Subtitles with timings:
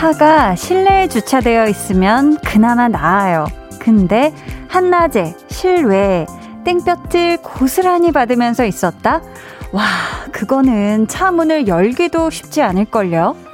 [0.00, 3.46] 차가 실내에 주차되어 있으면 그나마 나아요.
[3.78, 4.32] 근데
[4.68, 6.24] 한낮에 실외에
[6.64, 9.20] 땡볕을 고스란히 받으면서 있었다?
[9.72, 9.84] 와,
[10.32, 13.49] 그거는 차 문을 열기도 쉽지 않을걸요?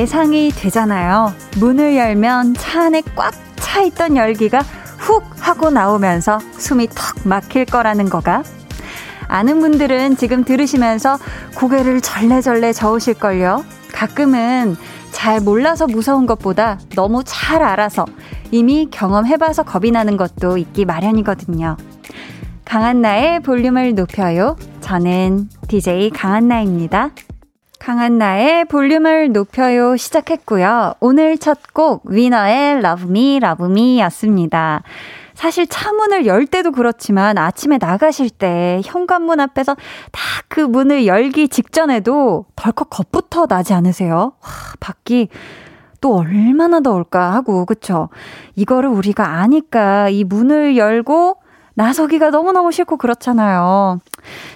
[0.00, 1.34] 예상이 되잖아요.
[1.58, 3.34] 문을 열면 차 안에 꽉
[3.70, 4.60] 차 있던 열기가
[4.98, 8.42] 훅 하고 나오면서 숨이 턱 막힐 거라는 거가.
[9.28, 11.18] 아는 분들은 지금 들으시면서
[11.54, 13.62] 고개를 절레절레 저으실걸요.
[13.92, 14.74] 가끔은
[15.12, 18.06] 잘 몰라서 무서운 것보다 너무 잘 알아서
[18.50, 21.76] 이미 경험해봐서 겁이 나는 것도 있기 마련이거든요.
[22.64, 24.56] 강한나의 볼륨을 높여요.
[24.80, 27.10] 저는 DJ 강한나입니다.
[27.80, 30.94] 강한 나의 볼륨을 높여요 시작했고요.
[31.00, 34.82] 오늘 첫 곡 위너의 Love Me, Love Me 였습니다.
[35.32, 39.74] 사실 차문을 열 때도 그렇지만 아침에 나가실 때 현관문 앞에서
[40.12, 40.20] 다
[40.50, 44.32] 그 문을 열기 직전에도 덜컥 겁부터 나지 않으세요?
[44.42, 44.48] 와,
[44.80, 45.28] 밖이
[46.00, 48.08] 또 얼마나 더울까 하고, 그쵸?
[48.56, 51.36] 이거를 우리가 아니까 이 문을 열고
[51.74, 54.00] 나서기가 너무너무 싫고 그렇잖아요.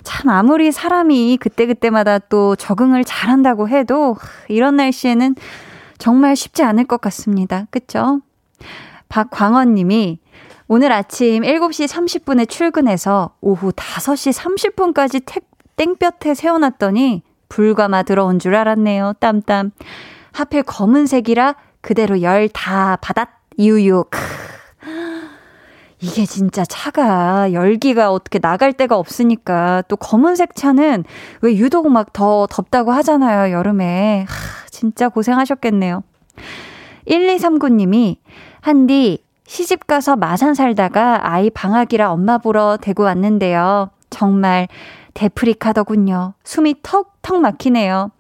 [0.03, 4.17] 참, 아무리 사람이 그때그때마다 또 적응을 잘한다고 해도
[4.49, 5.35] 이런 날씨에는
[5.99, 7.67] 정말 쉽지 않을 것 같습니다.
[7.71, 8.21] 그쵸?
[9.09, 10.19] 박광원 님이
[10.67, 15.45] 오늘 아침 7시 30분에 출근해서 오후 5시 30분까지 택,
[15.77, 19.15] 땡볕에 세워놨더니 불가마 들어온 줄 알았네요.
[19.21, 19.71] 땀땀.
[20.33, 23.29] 하필 검은색이라 그대로 열 다 받았.
[23.59, 24.05] 유유.
[24.11, 24.19] 크.
[26.01, 31.05] 이게 진짜 차가 열기가 어떻게 나갈 데가 없으니까 또 검은색 차는
[31.43, 34.27] 왜 유독 막 더 덥다고 하잖아요, 여름에.
[34.29, 36.03] 하, 진짜 고생하셨겠네요.
[37.09, 38.17] 1239님이
[38.61, 43.91] 한디 시집 가서 마산 살다가 아이 방학이라 엄마 보러 대구 왔는데요.
[44.11, 44.69] 정말
[45.15, 46.35] 데프리카더군요.
[46.45, 48.11] 숨이 턱턱 막히네요.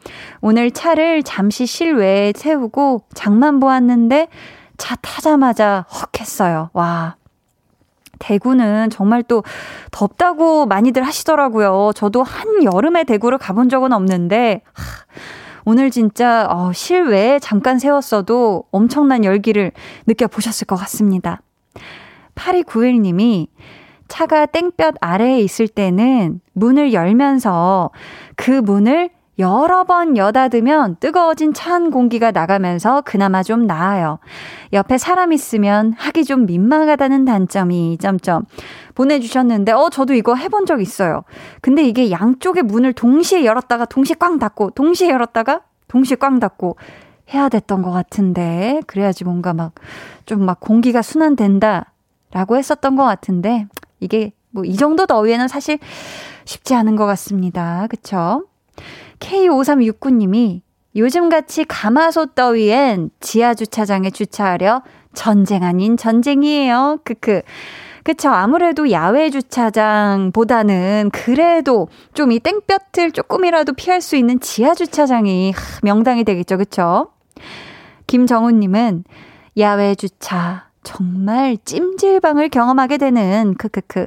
[0.40, 4.28] 오늘 차를 잠시 실외에 세우고 장만 보았는데
[4.76, 6.70] 차 타자마자 헉 했어요.
[6.72, 7.16] 와.
[8.18, 9.42] 대구는 정말 또
[9.90, 11.92] 덥다고 많이들 하시더라고요.
[11.94, 14.82] 저도 한 여름에 대구를 가본 적은 없는데, 하,
[15.64, 19.72] 오늘 진짜 어, 실외에 잠깐 세웠어도 엄청난 열기를
[20.06, 21.40] 느껴보셨을 것 같습니다.
[22.34, 23.48] 8291님이
[24.08, 27.90] 차가 땡볕 아래에 있을 때는 문을 열면서
[28.36, 34.18] 그 문을 여러 번 여닫으면 뜨거워진 찬 공기가 나가면서 그나마 좀 나아요.
[34.72, 38.44] 옆에 사람 있으면 하기 좀 민망하다는 단점이 점점
[38.94, 41.24] 보내주셨는데, 어, 저도 이거 해본 적 있어요.
[41.60, 46.76] 근데 이게 양쪽의 문을 동시에 열었다가 동시에 꽝 닫고, 동시에 열었다가 동시에 꽝 닫고
[47.32, 49.72] 해야 됐던 것 같은데, 그래야지 뭔가 막
[50.26, 51.92] 좀막 공기가 순환된다.
[52.32, 53.66] 라고 했었던 것 같은데,
[54.00, 55.78] 이게 뭐 이 정도 더위에는 사실
[56.44, 57.86] 쉽지 않은 것 같습니다.
[57.88, 58.44] 그쵸?
[59.24, 60.60] K5369님이
[60.96, 64.82] 요즘같이 가마솥 더위엔 지하주차장에 주차하려
[65.14, 66.98] 전쟁 아닌 전쟁이에요.
[67.04, 67.42] 크크.
[68.04, 68.28] 그쵸.
[68.28, 76.58] 아무래도 야외 주차장보다는 그래도 좀 이 땡볕을 조금이라도 피할 수 있는 지하 주차장이 명당이 되겠죠.
[76.58, 77.10] 그쵸?
[78.06, 79.04] 김정훈님은
[79.56, 84.06] 야외 주차 정말 찜질방을 경험하게 되는 크크크.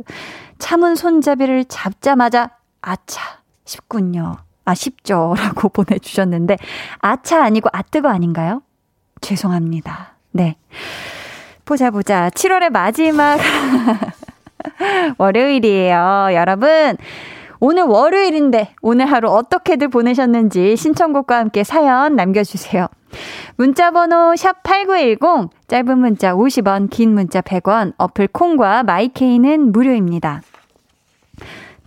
[0.59, 2.51] 참은 손잡이를 잡자마자
[2.81, 4.37] 아차 싶군요.
[4.67, 5.33] 아쉽죠.
[5.39, 6.57] 라고 보내주셨는데,
[6.99, 8.61] 아차 아니고 아뜨거 아닌가요?
[9.21, 10.15] 죄송합니다.
[10.31, 10.57] 네.
[11.65, 12.29] 보자, 보자.
[12.29, 13.39] 7월의 마지막
[15.17, 16.29] 월요일이에요.
[16.33, 16.97] 여러분,
[17.59, 22.87] 오늘 월요일인데, 오늘 하루 어떻게들 보내셨는지 신청곡과 함께 사연 남겨주세요.
[23.55, 30.41] 문자번호 샵8910, 짧은 문자 50원, 긴 문자 100원, 어플 콩과 마이케이는 무료입니다.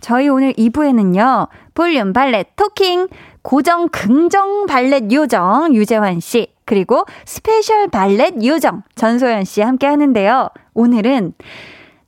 [0.01, 1.47] 저희 오늘 2부에는요,
[1.81, 3.07] 볼륨 valet talking,
[3.41, 10.49] 고정 긍정 발렛 요정 유재환 씨, 그리고 스페셜 발렛 요정 전소연 씨 함께 하는데요.
[10.75, 11.33] 오늘은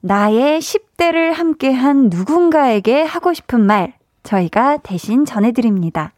[0.02, 6.14] 나의 10대를 함께 한 누군가에게 하고 싶은 말, 저희가 대신 전해드립니다.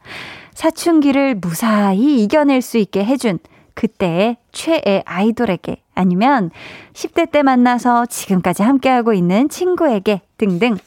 [0.54, 3.40] 사춘기를 무사히 이겨낼 수 있게 해준
[3.74, 6.52] 그때의 최애 아이돌에게 아니면
[6.92, 10.78] 10대 때 만나서 지금까지 함께하고 있는 친구에게 등등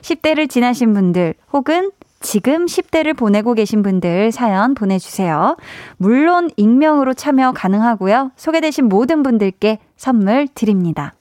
[0.00, 1.90] 10대를 지나신 분들 혹은
[2.20, 5.56] 지금 10대를 보내고 계신 분들 사연 보내주세요.
[5.96, 8.32] 물론 익명으로 참여 가능하고요.
[8.36, 11.12] 소개되신 모든 분들께 선물 드립니다.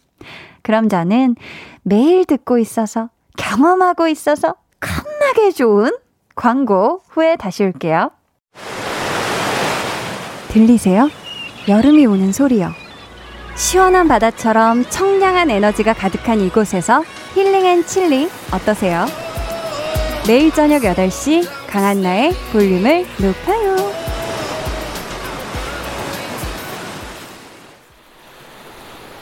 [0.61, 1.35] 그럼 저는
[1.83, 5.91] 매일 듣고 있어서 경험하고 있어서 겁나게 좋은
[6.35, 8.11] 광고 후에 다시 올게요.
[10.49, 11.09] 들리세요?
[11.67, 12.71] 여름이 오는 소리요.
[13.55, 17.03] 시원한 바다처럼 청량한 에너지가 가득한 이곳에서
[17.33, 19.05] healing and chilling 어떠세요?
[20.27, 23.75] 내일 저녁 8시 강한나의 볼륨을 높여요.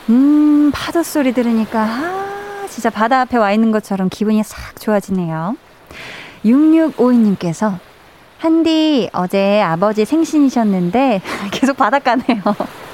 [0.08, 5.58] 음, 파도 소리 들으니까, 아, 진짜 바다 앞에 와 있는 것처럼 기분이 싹 좋아지네요.
[6.46, 7.80] 6652님께서,
[8.38, 11.22] 한디, 어제 아버지 생신이셨는데,
[11.52, 12.42] 계속 바닷가네요.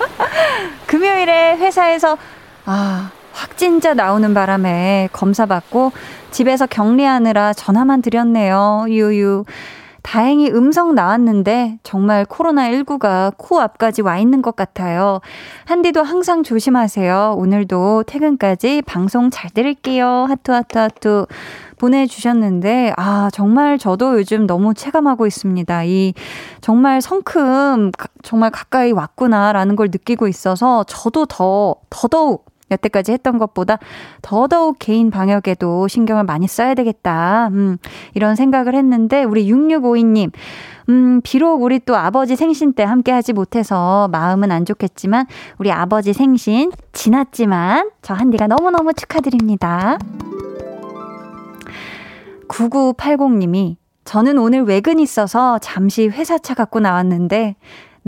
[0.88, 2.18] 금요일에 회사에서,
[2.66, 5.94] 아, 확진자 나오는 바람에 검사 받고
[6.30, 8.86] 집에서 격리하느라 전화만 드렸네요.
[8.90, 9.46] 유유.
[10.04, 15.22] 다행히 음성 나왔는데 정말 코로나19가 코앞까지 와 있는 것 같아요.
[15.66, 17.36] 한디도 항상 조심하세요.
[17.38, 20.26] 오늘도 퇴근까지 방송 잘 들을게요.
[20.28, 21.26] 하트, 하트, 하트.
[21.78, 25.84] 보내주셨는데, 아, 정말 저도 요즘 너무 체감하고 있습니다.
[25.86, 26.14] 이,
[26.60, 33.78] 정말 성큼, 정말 가까이 왔구나라는 걸 느끼고 있어서 저도 더, 더더욱 여태까지 했던 것보다
[34.22, 37.50] 더더욱 개인 방역에도 신경을 많이 써야 되겠다.
[37.52, 37.78] 음,
[38.14, 40.32] 이런 생각을 했는데, 우리 6652님,
[40.90, 45.28] 음, 비록 우리 또 아버지 생신 때 함께 하지 못해서 마음은 안 좋겠지만,
[45.58, 49.98] 우리 아버지 생신 지났지만, 저 한디가 너무너무 축하드립니다.
[52.48, 57.56] 9980님이, 저는 오늘 외근 있어서 잠시 회사차 갖고 나왔는데,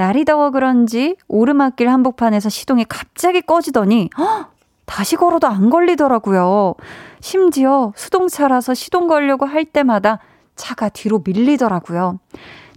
[0.02, 4.52] 날이 더워 그런지 오르막길 한복판에서 시동이 갑자기 꺼지더니 헉,
[4.86, 6.74] 다시 걸어도 안 걸리더라고요.
[7.20, 10.18] 심지어 수동차라서 시동 걸려고 할 때마다
[10.56, 12.18] 차가 뒤로 밀리더라고요.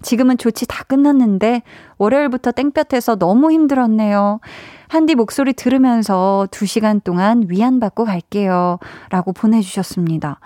[0.03, 1.63] 지금은 조치 다 끝났는데
[1.97, 4.41] 월요일부터 땡볕에서 너무 힘들었네요.
[4.89, 8.79] 한디 목소리 들으면서 두 시간 동안 위안받고 갈게요.
[9.09, 10.41] 라고 보내주셨습니다.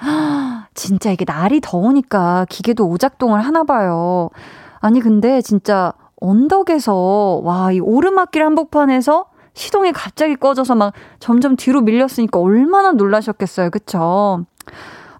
[0.75, 4.31] 진짜 이게 날이 더우니까 기계도 오작동을 하나 봐요.
[4.79, 12.39] 아니, 근데 진짜 언덕에서, 와, 이 오르막길 한복판에서 시동이 갑자기 꺼져서 막 점점 뒤로 밀렸으니까
[12.39, 13.71] 얼마나 놀라셨겠어요.
[13.71, 14.45] 그쵸?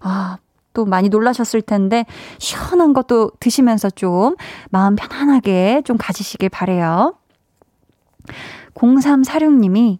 [0.01, 0.37] 아,
[0.73, 2.05] 또 많이 놀라셨을 텐데,
[2.37, 4.35] 시원한 것도 드시면서 좀
[4.69, 7.15] 마음 편안하게 좀 가지시길 바래요
[8.75, 9.99] 0346님이,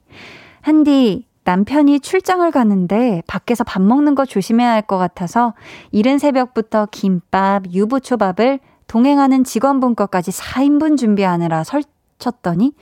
[0.61, 5.53] 한디, 남편이 출장을 가는데 밖에서 밥 먹는 거 조심해야 할 것 같아서
[5.91, 8.59] 이른 새벽부터 김밥, 유부초밥을
[8.89, 12.73] 동행하는 직원분 것까지 4인분 준비하느라 설쳤더니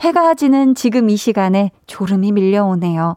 [0.00, 3.16] 해가 지는 지금 이 시간에 졸음이 밀려오네요.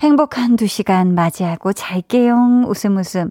[0.00, 2.64] 행복한 두 시간 맞이하고 잘게요.
[2.66, 3.30] 웃음 웃음.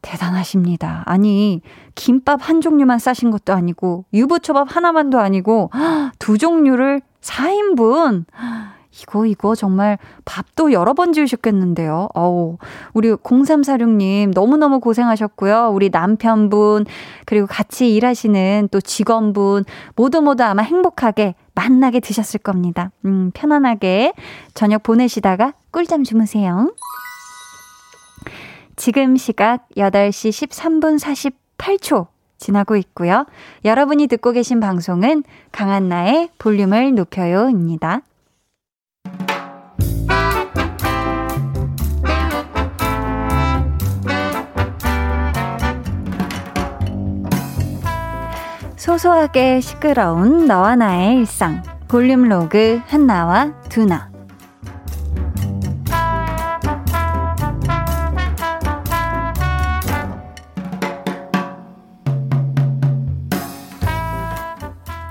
[0.00, 1.02] 대단하십니다.
[1.06, 1.60] 아니,
[1.96, 5.70] 김밥 한 종류만 싸신 것도 아니고, 유부초밥 하나만도 아니고,
[6.20, 8.24] 두 종류를 4인분.
[9.00, 12.08] 이거, 이거 정말 밥도 여러 번 지으셨겠는데요.
[12.14, 12.58] 어우,
[12.94, 15.70] 우리 0346님 너무너무 고생하셨고요.
[15.72, 16.86] 우리 남편분,
[17.24, 19.64] 그리고 같이 일하시는 또 직원분,
[19.94, 22.90] 모두 모두 아마 행복하게 만나게 드셨을 겁니다.
[23.04, 24.12] 음, 편안하게
[24.54, 26.72] 저녁 보내시다가 꿀잠 주무세요.
[28.76, 31.00] 지금 시각 8시 13분
[31.58, 32.06] 48초
[32.38, 33.26] 지나고 있고요.
[33.64, 38.02] 여러분이 듣고 계신 방송은 강한나의 볼륨을 높여요입니다.
[48.88, 51.62] 소소하게 시끄러운 너와 나의 일상.
[51.88, 54.10] 볼륨 로그 한나와 두나.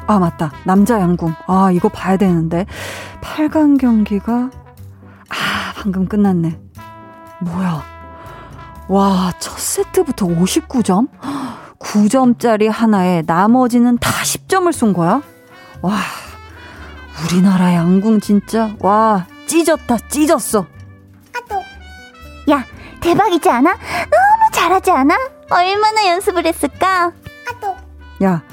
[0.07, 0.51] 아 맞다.
[0.65, 1.35] 남자 양궁.
[1.45, 2.65] 아 이거 봐야 되는데.
[3.21, 4.49] 8강 경기가?
[5.29, 6.59] 아 방금 끝났네.
[7.41, 7.83] 뭐야?
[8.87, 11.09] 와 첫 세트부터 59점
[11.87, 15.21] 9점짜리 하나에 나머지는 다 10점을 쏜 거야?
[15.81, 15.93] 와,
[17.23, 20.65] 우리나라 양궁 진짜, 와, 찢었다, 찢었어.
[21.33, 21.55] 아 또.
[22.51, 22.65] 야,
[22.99, 23.71] 대박이지 않아?
[23.71, 25.15] 너무 잘하지 않아?
[25.49, 27.05] 얼마나 연습을 했을까?
[27.05, 27.75] 아 또.
[28.25, 28.43] 야,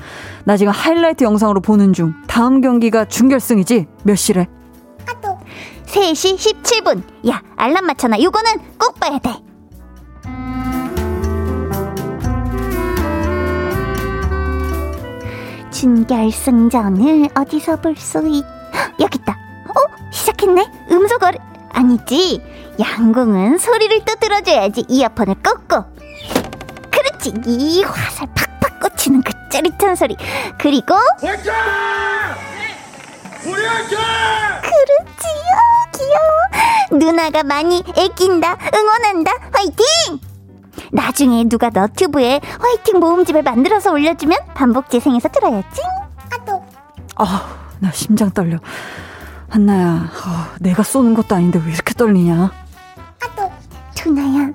[0.45, 2.15] 나 지금 하이라이트 영상으로 보는 중.
[2.29, 3.87] 다음 경기가 준결승이지?
[4.05, 4.47] 몇 시래?
[5.09, 5.39] 아 또.
[5.87, 7.03] 3시 17분.
[7.29, 8.21] 야, 알람 맞춰놔.
[8.23, 9.35] 요거는 꼭 봐야 돼.
[15.85, 18.43] 준결승전을 어디서 볼 수 있...
[19.01, 19.33] 여기 있다.
[19.69, 20.11] 어?
[20.11, 20.67] 시작했네?
[20.91, 21.39] 음소거를...
[21.75, 22.41] 아니지.
[22.81, 24.87] 양궁은 소리를 또 들어줘야지.
[24.89, 25.85] 이어폰을 꽂고.
[26.91, 27.33] 그렇지!
[27.33, 27.51] 그렇지.
[27.51, 30.17] 이 화살 팍팍 꽂히는 그 짜릿한 소리.
[30.59, 31.53] 그리고 화이팅!
[33.45, 33.99] 우리 화이팅!
[34.63, 35.53] 그렇지요.
[35.99, 36.99] 귀여워.
[36.99, 38.57] 누나가 많이 애낀다.
[38.75, 39.33] 응원한다.
[39.53, 40.19] 화이팅!
[41.05, 45.83] 나중에 누가 너튜브에 화이팅 모음집을 만들어서 올려주면 반복 재생해서 들어야지.
[46.33, 46.65] 아또.
[47.17, 48.59] 아, 나 심장 떨려.
[49.51, 52.51] 한나야, 어, 내가 쏘는 것도 아닌데 왜 이렇게 떨리냐?
[53.23, 53.51] 아또.
[53.95, 54.51] 투나야,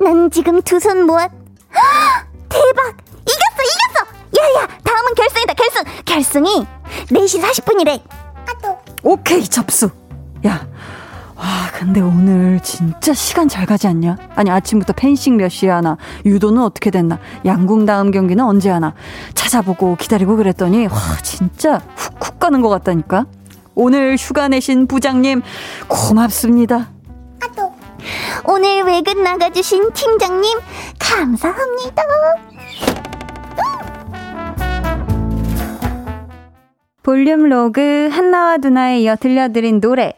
[0.00, 1.26] 난 지금 두 손 모아.
[2.48, 2.96] 대박!
[3.22, 4.06] 이겼어, 이겼어!
[4.38, 5.82] 야야, 다음은 결승이다, 결승!
[6.04, 6.66] 결승이
[7.08, 8.02] 4시 40분이래.
[8.48, 8.78] 아또.
[9.02, 9.90] 오케이, 접수.
[10.46, 10.64] 야,
[11.42, 14.16] 와, 근데 오늘 진짜 시간 잘 가지 않냐?
[14.36, 18.94] 아니, 아침부터 펜싱 몇 시에 하나, 유도는 어떻게 됐나, 양궁 다음 경기는 언제 하나,
[19.34, 23.26] 찾아보고 기다리고 그랬더니, 와, 진짜 훅훅 가는 것 같다니까?
[23.74, 25.42] 오늘 휴가 내신 부장님,
[25.88, 26.90] 고맙습니다.
[27.42, 27.72] 아, 또.
[28.44, 30.60] 오늘 외근 나가주신 팀장님,
[31.00, 32.02] 감사합니다.
[37.02, 40.12] 볼륨 로그 한나와 두나에 이어 들려드린 노래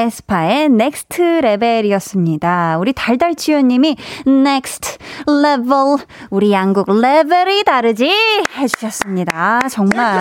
[0.00, 2.78] 에스파의 Next Level이었습니다.
[2.78, 4.96] 우리 달달치유님이 Next
[5.26, 8.10] Level 우리 양국 레벨이 다르지
[8.56, 9.60] 해주셨습니다.
[9.70, 10.18] 정말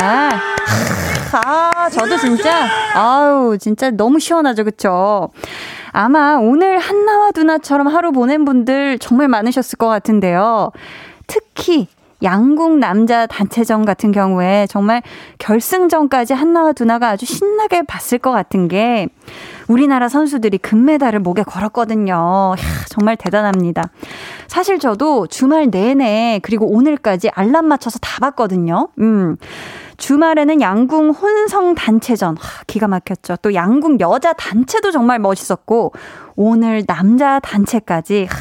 [1.31, 5.29] 아 저도 진짜 아우 진짜 너무 시원하죠 그쵸?
[5.91, 10.71] 아마 오늘 한나와 두나처럼 하루 보낸 분들 정말 많으셨을 것 같은데요.
[11.27, 11.87] 특히
[12.21, 15.01] 양궁 남자 단체전 같은 경우에 정말
[15.37, 19.07] 결승전까지 한나와 두나가 아주 신나게 봤을 것 같은 게
[19.67, 22.55] 우리나라 선수들이 금메달을 목에 걸었거든요.
[22.57, 23.83] 이야, 정말 대단합니다.
[24.47, 28.89] 사실 저도 주말 내내 그리고 오늘까지 알람 맞춰서 다 봤거든요.
[28.99, 29.37] 음.
[29.97, 33.35] 주말에는 양궁 혼성 단체전 하, 기가 막혔죠.
[33.41, 35.91] 또 양궁 여자 단체도 정말 멋있었고
[36.35, 38.35] 오늘 남자 단체까지 하,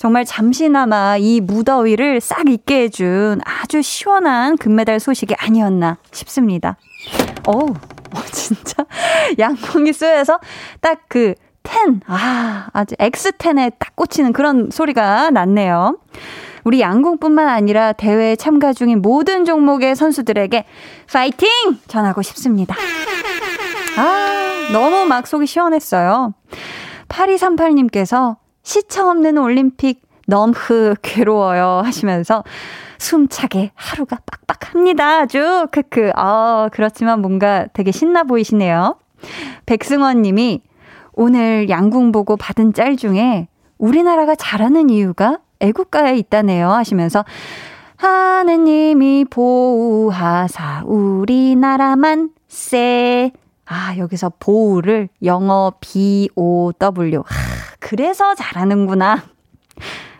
[0.00, 6.78] 정말 잠시나마 이 무더위를 싹 잊게 해준 아주 시원한 금메달 소식이 아니었나 싶습니다.
[7.46, 8.86] 어우, 어, 진짜
[9.38, 10.40] 양궁이 쏘여서
[10.80, 11.34] 딱그
[11.68, 15.98] 10, 아, 아주 X10에 딱 꽂히는 그런 소리가 났네요.
[16.64, 20.64] 우리 양궁뿐만 아니라 대회에 참가 중인 모든 종목의 선수들에게
[21.12, 21.48] 파이팅!
[21.88, 22.74] 전하고 싶습니다.
[23.98, 26.32] 아, 너무 막 속이 시원했어요.
[27.08, 30.54] 8238님께서 시차 없는 올림픽 너무
[31.02, 32.44] 괴로워요 하시면서
[32.98, 35.20] 숨차게 하루가 빡빡합니다.
[35.20, 36.12] 아주 크크.
[36.14, 38.98] 아, 그렇지만 뭔가 되게 신나 보이시네요.
[39.66, 40.62] 백승원 님이
[41.12, 43.48] 오늘 양궁 보고 받은 짤 중에
[43.78, 47.24] 우리나라가 잘하는 이유가 애국가에 있다네요 하시면서
[47.96, 53.32] 하느님이 보호하사 우리나라만 쎄.
[53.72, 57.20] 아, 여기서 보우를 영어 B-O-W.
[57.20, 57.24] 하,
[57.78, 59.22] 그래서 잘하는구나.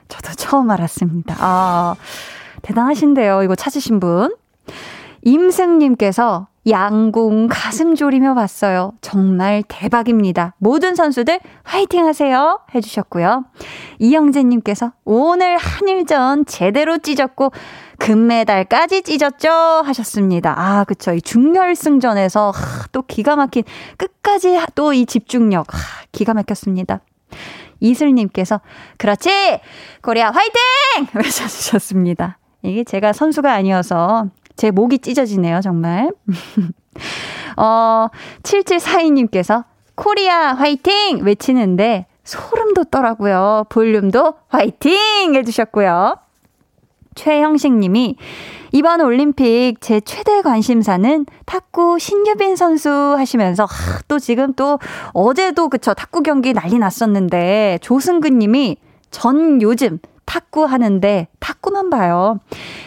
[0.06, 1.34] 저도 처음 알았습니다.
[1.40, 1.96] 아,
[2.62, 3.42] 대단하신데요.
[3.42, 4.36] 이거 찾으신 분.
[5.22, 8.92] 임승님께서 양궁 가슴 졸이며 봤어요.
[9.00, 10.54] 정말 대박입니다.
[10.58, 12.60] 모든 선수들 화이팅 하세요.
[12.72, 13.46] 해주셨고요.
[13.98, 17.50] 이영재님께서 오늘 한일전 제대로 찢었고
[18.00, 19.50] 금메달까지 찢었죠?
[19.50, 20.54] 하셨습니다.
[20.56, 21.12] 아, 그쵸.
[21.12, 23.62] 이 중결승전에서 하, 또 기가 막힌
[23.98, 25.66] 끝까지 또 이 집중력.
[25.72, 25.78] 하,
[26.10, 27.00] 기가 막혔습니다.
[27.78, 28.60] 이슬님께서
[28.96, 29.30] 그렇지!
[30.02, 31.08] 코리아 화이팅!
[31.14, 32.38] 외쳐주셨습니다.
[32.62, 34.26] 이게 제가 선수가 아니어서
[34.56, 36.10] 제 목이 찢어지네요, 정말.
[37.56, 38.08] 어,
[38.42, 39.64] 7742님께서
[39.94, 41.20] 코리아 화이팅!
[41.22, 43.66] 외치는데 소름 돋더라고요.
[43.68, 45.34] 볼륨도 화이팅!
[45.34, 46.16] 해주셨고요.
[47.20, 48.16] 최형식 님이
[48.72, 54.78] 이번 올림픽 제 최대 관심사는 탁구 신유빈 선수 하시면서 하, 또 지금 또
[55.12, 58.78] 어제도 그쵸 탁구 경기 난리 났었는데 조승근 님이
[59.10, 62.38] 전 요즘 탁구 하는데 탁구만 봐요.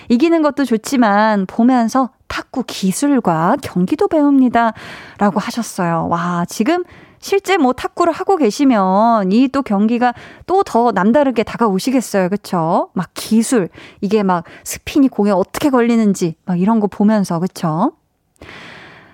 [0.09, 4.73] 이기는 것도 좋지만 보면서 탁구 기술과 경기도 배웁니다.
[5.19, 6.07] 라고 하셨어요.
[6.09, 6.83] 와, 지금
[7.23, 10.13] 실제 뭐 탁구를 하고 계시면 이 또 경기가
[10.45, 12.29] 또 더 남다르게 다가오시겠어요.
[12.29, 12.89] 그쵸?
[12.93, 13.69] 막 기술,
[14.01, 17.93] 이게 막 스핀이 공에 어떻게 걸리는지 막 이런 거 보면서, 그쵸?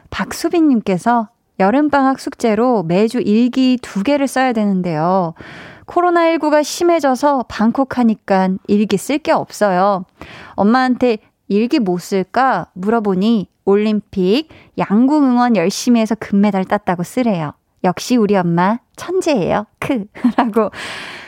[0.10, 5.34] 박수빈님께서 여름방학 숙제로 매주 일기 두 개를 써야 되는데요.
[5.86, 10.06] 코로나19가 심해져서 방콕 하니까 일기 쓸 게 없어요.
[10.56, 14.48] 엄마한테 일기 뭐 쓸까 물어보니 올림픽
[14.78, 17.54] 양궁 응원 열심히 해서 금메달 땄다고 쓰래요.
[17.84, 19.66] 역시 우리 엄마 천재예요.
[19.80, 20.06] 크.
[20.38, 20.72] 라고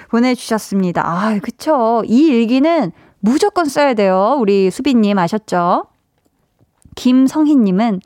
[0.09, 1.03] 보내주셨습니다.
[1.05, 2.03] 아, 그쵸.
[2.05, 4.35] 이 일기는 무조건 써야 돼요.
[4.39, 5.85] 우리 수빈님 아셨죠?
[6.95, 8.01] 김성희님은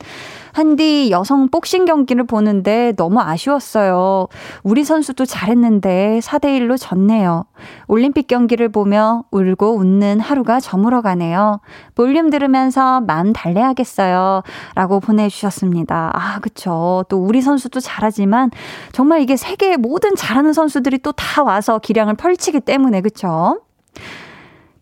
[0.56, 4.26] 한디 여성 복싱 경기를 보는데 너무 아쉬웠어요.
[4.62, 7.44] 우리 선수도 잘했는데 4대1로 졌네요.
[7.88, 11.60] 올림픽 경기를 보며 울고 웃는 하루가 저물어 가네요.
[11.94, 14.42] 볼륨 들으면서 마음 달래야겠어요.
[14.74, 16.12] 라고 보내주셨습니다.
[16.14, 17.04] 아, 그쵸.
[17.10, 18.50] 또 우리 선수도 잘하지만
[18.92, 23.60] 정말 이게 세계의 모든 잘하는 선수들이 또 다 와서 기량을 펼치기 때문에, 그쵸?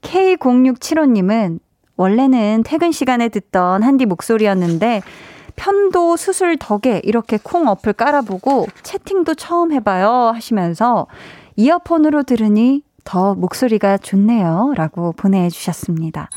[0.02, 1.59] K0675님은
[1.97, 5.02] 원래는 퇴근 시간에 듣던 한디 목소리였는데
[5.56, 11.06] 편도 수술 덕에 이렇게 콩 어플 깔아보고 채팅도 처음 해봐요 하시면서
[11.56, 16.28] 이어폰으로 들으니 더 목소리가 좋네요 라고 보내주셨습니다.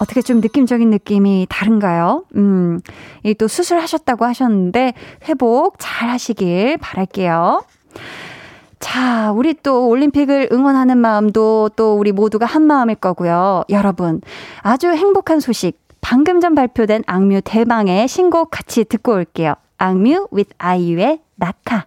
[0.00, 2.24] 어떻게 좀 느낌적인 느낌이 다른가요?
[2.36, 2.80] 음,
[3.24, 4.92] 이 또 수술하셨다고 하셨는데
[5.28, 7.64] 회복 잘 하시길 바랄게요.
[8.78, 13.64] 자, 우리 또 올림픽을 응원하는 마음도 또 우리 모두가 한 마음일 거고요.
[13.70, 14.20] 여러분,
[14.60, 15.78] 아주 행복한 소식.
[16.08, 19.54] 방금 전 발표된 악뮤 대방의 신곡 같이 듣고 올게요.
[19.78, 21.86] 악뮤 with 아이유의 낙하.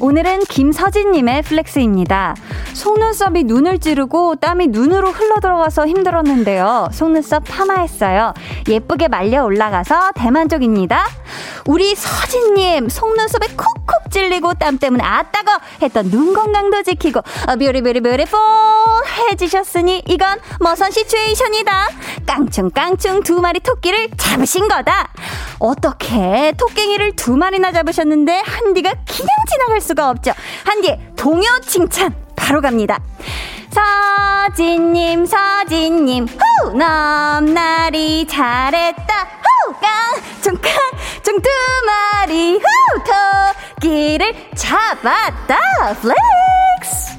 [0.00, 2.36] 오늘은 김서진님의 flex입니다.
[2.72, 6.88] 속눈썹이 눈을 찌르고 땀이 눈으로 흘러들어가서 힘들었는데요.
[6.92, 8.32] 속눈썹 파마했어요.
[8.68, 11.04] 예쁘게 말려 올라가서 대만족입니다.
[11.66, 18.38] 우리 서진님 속눈썹에 콕콕 찔리고 땀 때문에 아따거 했던 눈 건강도 지키고 어, 뷰리뷰리 beautiful
[19.30, 21.88] 해지셨으니 이건 머선 situation이다.
[22.26, 25.08] 깡충깡충 두 마리 토끼를 잡으신 거다.
[25.58, 30.32] 어떻게 토깽이를 두 마리나 잡으셨는데 한디가 그냥 지나갈 수가 없죠.
[30.64, 32.98] 한디 동요 칭찬 바로 갑니다.
[33.70, 36.72] 서진님, 서진님, 후!
[36.72, 39.74] 넘나리 잘했다, 후!
[39.80, 40.72] 깡쫑깡쫑
[41.22, 41.48] 두
[41.86, 42.64] 마리, 후!
[43.80, 45.58] 토끼를 잡았다,
[46.00, 47.17] flex!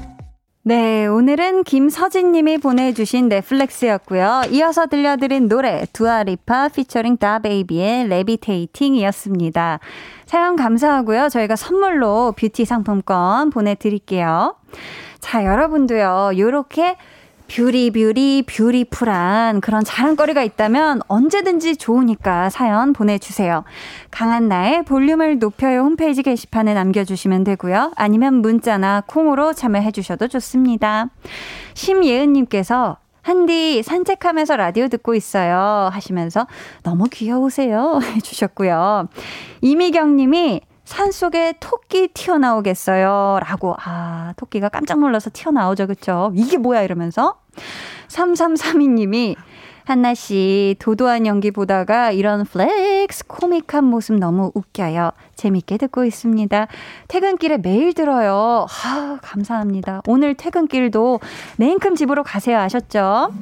[0.70, 4.42] 네, 오늘은 김서진님이 보내주신 내 flex였고요.
[4.52, 9.80] 이어서 들려드린 노래 두아리파 피처링 다베이비의 Levitating이었습니다.
[10.26, 11.28] 사연 감사하고요.
[11.28, 14.54] 저희가 선물로 뷰티 상품권 보내드릴게요.
[15.18, 16.96] 자, 여러분도요, 요렇게
[17.52, 23.64] 뷰리 뷰리 beautiful한 그런 자랑거리가 있다면 언제든지 좋으니까 사연 보내주세요.
[24.12, 27.92] 강한나의 볼륨을 높여요 홈페이지 게시판에 남겨주시면 되고요.
[27.96, 31.08] 아니면 문자나 콩으로 참여해주셔도 좋습니다.
[31.74, 36.46] 심예은님께서 한디 산책하면서 라디오 듣고 있어요 하시면서
[36.84, 39.08] 너무 귀여우세요 해주셨고요.
[39.60, 43.38] 이미경 님이 산 속에 토끼 튀어나오겠어요.
[43.46, 43.76] 라고.
[43.78, 45.86] 아, 토끼가 깜짝 놀라서 튀어나오죠.
[45.86, 46.32] 그쵸?
[46.34, 46.82] 이게 뭐야?
[46.82, 47.36] 이러면서.
[48.08, 49.36] 3332님이
[49.84, 55.12] 한나 씨, 도도한 연기 보다가 이런 flex 코믹한 모습 너무 웃겨요.
[55.36, 56.66] 재밌게 듣고 있습니다.
[57.06, 58.66] 퇴근길에 매일 들어요.
[58.84, 60.02] 아, 감사합니다.
[60.08, 61.20] 오늘 퇴근길도
[61.58, 62.58] 냉큼 집으로 가세요.
[62.58, 63.32] 아셨죠?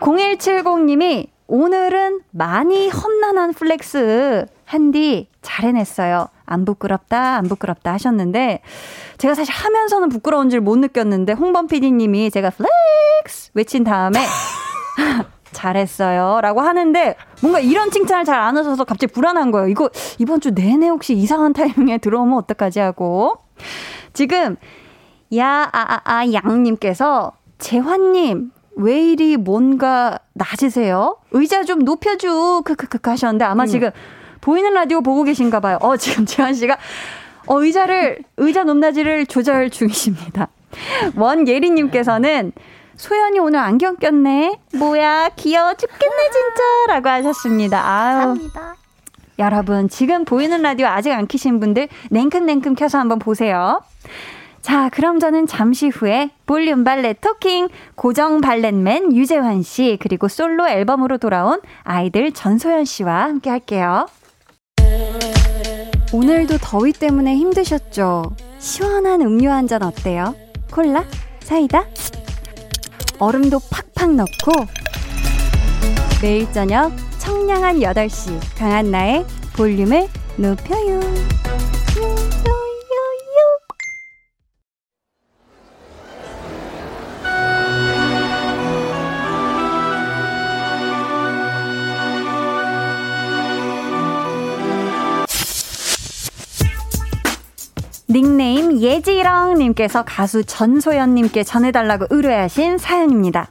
[0.00, 4.46] 0170님이 오늘은 많이 험난한 flex.
[4.64, 6.28] 한디 잘 해냈어요.
[6.44, 8.62] 안 부끄럽다, 안 부끄럽다 하셨는데,
[9.18, 14.18] 제가 사실 하면서는 부끄러운 줄 못 느꼈는데, 홍범 PD님이 제가 flex 외친 다음에,
[15.52, 16.40] 잘했어요.
[16.42, 19.68] 라고 하는데, 뭔가 이런 칭찬을 잘 안 하셔서 갑자기 불안한 거예요.
[19.68, 23.34] 이거, 이번 주 내내 혹시 이상한 타이밍에 들어오면 어떡하지 하고.
[24.12, 24.56] 지금,
[25.36, 31.16] 야, 아, 아, 아, 양님께서, 재환님, 왜 이리 뭔가 낮으세요?
[31.32, 32.62] 의자 좀 높여줘.
[32.64, 33.66] 크크크 하셨는데, 아마 음.
[33.66, 33.90] 지금,
[34.40, 35.78] 보이는 라디오 보고 계신가 봐요.
[35.80, 36.76] 어, 지금 재환 씨가
[37.46, 40.48] 어, 의자를, 의자 높낮이를 조절 중이십니다.
[41.16, 42.52] 원예리님께서는
[42.96, 44.58] 소연이 오늘 안경 꼈네.
[44.78, 46.94] 뭐야, 귀여워 죽겠네, 진짜.
[46.94, 47.78] 라고 하셨습니다.
[47.78, 48.18] 아유.
[48.18, 48.76] 감사합니다.
[49.38, 53.80] 여러분, 지금 보이는 라디오 아직 안 키신 분들 냉큼냉큼 켜서 한번 보세요.
[54.66, 61.18] 자, 그럼 저는 잠시 후에 볼륨 발레 토킹 고정 발렛맨 유재환 씨 그리고 솔로 앨범으로
[61.18, 64.08] 돌아온 아이들 전소연 씨와 함께 할게요.
[66.12, 68.34] 오늘도 더위 때문에 힘드셨죠?
[68.58, 70.34] 시원한 음료 한 잔 어때요?
[70.72, 71.04] 콜라?
[71.40, 71.84] 사이다?
[73.20, 74.52] 얼음도 팍팍 넣고
[76.20, 79.24] 매일 저녁 청량한 8시 강한나의
[79.56, 81.00] 볼륨을 높여요.
[98.16, 103.48] 닉네임 예지랑님께서 가수 전소연님께 전해달라고 의뢰하신 사연입니다.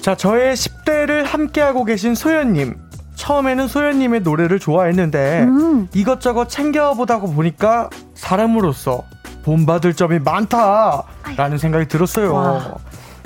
[0.00, 2.74] 자, 저의 10대를 함께하고 계신 소연님.
[3.14, 5.88] 처음에는 소연님의 노래를 좋아했는데 음.
[5.94, 9.04] 이것저것 챙겨보다 보니까 사람으로서
[9.44, 12.34] 본받을 점이 많다라는 생각이 들었어요.
[12.34, 12.74] 와.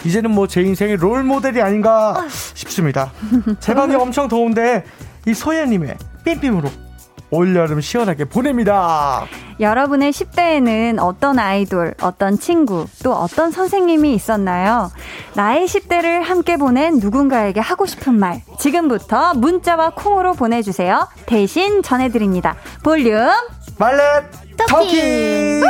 [0.04, 2.22] 이제는 뭐 제 인생의 롤 모델이 아닌가
[2.54, 3.12] 싶습니다.
[3.60, 4.84] 제 방이 엄청 더운데
[5.26, 6.68] 이 소연님의 삠삠으로
[7.36, 9.24] 올여름 시원하게 보냅니다.
[9.58, 14.92] 여러분의 10대에는 어떤 아이돌, 어떤 친구, 또 어떤 선생님이 있었나요?
[15.34, 18.42] 나의 10대를 함께 보낸 누군가에게 하고 싶은 말.
[18.58, 21.08] 지금부터 문자와 콩으로 보내주세요.
[21.24, 22.54] 대신 전해드립니다.
[22.84, 23.30] 볼륨.
[24.68, 25.00] 터키!
[25.00, 25.62] 터키!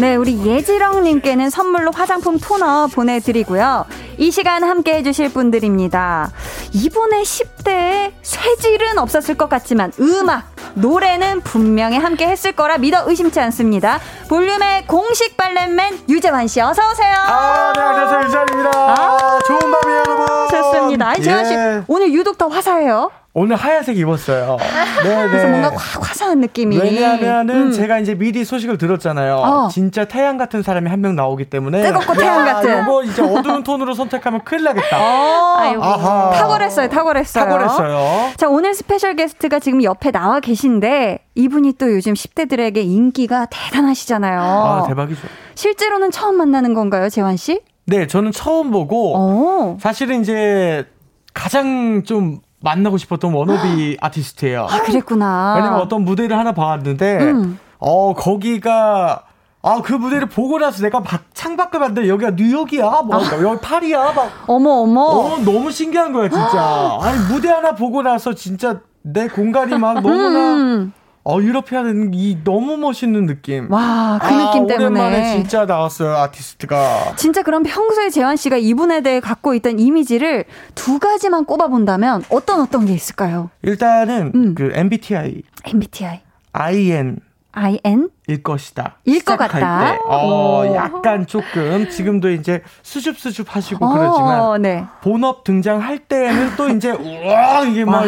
[0.00, 3.86] 네, 우리 예지렁님께는 선물로 화장품 토너 보내드리고요.
[4.18, 6.30] 이 시간 함께 해주실 분들입니다.
[6.72, 14.00] 이분의 10대에 쇠질은 없었을 것 같지만 음악, 노래는 분명히 함께 했을 거라 믿어 의심치 않습니다.
[14.28, 17.14] 볼륨의 공식 valet맨 유재환 씨 어서 오세요.
[17.16, 18.22] 아, 네, 안녕하세요.
[18.24, 18.70] 유재환입니다.
[18.74, 20.03] 아, 좋은 밤이에요.
[20.48, 21.08] 좋습니다.
[21.08, 21.82] 아니, 재환 씨 예.
[21.88, 23.10] 오늘 유독 더 화사해요.
[23.36, 24.56] 오늘 하얀색 입었어요.
[25.02, 26.78] 네, 그래서 뭔가 확 화사한 느낌이.
[26.78, 27.72] 왜냐하면은 음.
[27.72, 29.34] 제가 이제 미리 소식을 들었잖아요.
[29.38, 29.68] 어.
[29.72, 32.84] 진짜 태양 같은 사람이 한 명 나오기 때문에 뜨겁고 태양 같은.
[32.84, 34.98] 뭐 이제 어두운 톤으로 선택하면 큰일 나겠다.
[35.00, 35.56] 어.
[35.80, 36.30] 아하.
[36.32, 37.44] 탁월했어요, 탁월했어요.
[37.44, 38.30] 탁월했어요.
[38.36, 44.40] 자, 오늘 special 게스트가 지금 옆에 나와 계신데 이분이 또 요즘 10대들에게 인기가 대단하시잖아요.
[44.40, 45.20] 아, 대박이죠.
[45.56, 47.60] 실제로는 처음 만나는 건가요, 재환 씨?
[47.86, 49.76] 네, 저는 처음 보고 오.
[49.80, 50.86] 사실은 이제
[51.32, 54.66] 가장 좀 만나고 싶었던 워너비 아티스트예요.
[54.70, 55.54] 아, 그랬구나.
[55.56, 57.58] 왜냐면 어떤 무대를 하나 봐왔는데, 음.
[57.78, 59.24] 어, 거기가,
[59.62, 63.02] 아, 그 무대를 보고 나서 내가 막 창밖을 봤는데 여기가 뉴욕이야?
[63.02, 63.42] 뭐, 아.
[63.42, 64.12] 여기 파리야?
[64.12, 64.30] 막.
[64.46, 65.00] 어머, 어머.
[65.02, 66.98] 어, 너무 신기한 거야, 진짜.
[67.02, 70.54] 아니, 무대 하나 보고 나서 진짜 내 공간이 막 너무나.
[70.54, 70.92] 음.
[71.26, 73.70] 어, 유러피아는 이 너무 멋있는 느낌.
[73.72, 75.00] 와, 그 아, 느낌 때문에.
[75.00, 77.14] 오랜만에 진짜 나왔어요, 아티스트가.
[77.16, 82.84] 진짜 그럼 평소에 재환 씨가 이분에 대해 갖고 있던 이미지를 두 가지만 꼽아본다면 어떤 어떤
[82.84, 83.48] 게 있을까요?
[83.62, 84.54] 일단은 음.
[84.54, 85.42] 그 MBTI.
[85.64, 86.20] MBTI.
[86.52, 87.20] IN.
[87.52, 88.10] IN?
[88.26, 88.96] 일 것이다.
[89.04, 89.92] 일 것 같다.
[89.94, 89.98] 때.
[90.06, 94.84] 어, 약간 조금 지금도 이제 수줍수줍 하시고 어, 그러지만 네.
[95.02, 98.04] 본업 등장할 때는 또 이제 우와 이게 막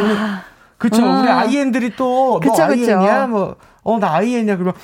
[0.78, 1.02] 그쵸.
[1.02, 1.20] 음.
[1.22, 3.26] 우리 아이엔들이 또, 그쵸, 너 아이엔이야?
[3.28, 4.56] 뭐, 어, 나 아이엔이야?
[4.56, 4.74] 그러면,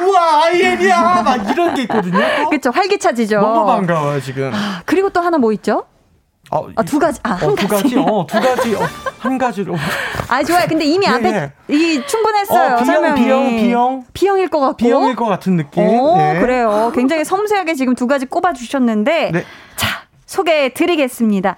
[0.00, 1.22] 우와, 아이엔이야!
[1.22, 2.18] 막 이런 게 있거든요.
[2.50, 2.70] 그쵸.
[2.70, 3.40] 활기차지죠.
[3.40, 4.52] 너무 반가워요, 지금.
[4.54, 5.84] 아, 그리고 또 하나 뭐 있죠?
[6.52, 7.20] 어, 아, 두 가지.
[7.22, 7.96] 아, 한 어, 두 가지.
[7.96, 8.74] 어, 두 가지.
[8.74, 8.80] 어,
[9.18, 9.76] 한 가지로.
[10.28, 10.66] 아, 좋아요.
[10.68, 11.74] 근데 이미 예, 앞에 예.
[11.74, 12.74] 이 충분했어요.
[12.74, 13.22] 어, 설명이.
[13.22, 14.04] B형, B형.
[14.12, 14.76] B형일 것 같고.
[14.78, 15.84] B형일 것 같은 느낌.
[15.84, 16.40] 오, 네.
[16.40, 16.90] 그래요.
[16.92, 19.44] 굉장히 섬세하게 지금 두 가지 꼽아 주셨는데 네.
[19.76, 19.86] 자,
[20.26, 21.54] 소개해 드리겠습니다.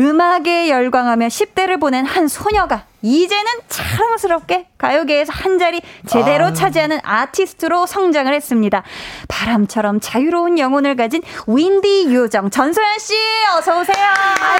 [0.00, 6.52] 음악에 열광하며 10대를 보낸 한 소녀가 이제는 자랑스럽게 가요계에서 한 자리 제대로 아.
[6.54, 8.82] 차지하는 아티스트로 성장을 했습니다.
[9.28, 13.14] 바람처럼 자유로운 영혼을 가진 윈디 요정 전소연 씨
[13.56, 14.02] 어서 오세요.
[14.02, 14.58] 야,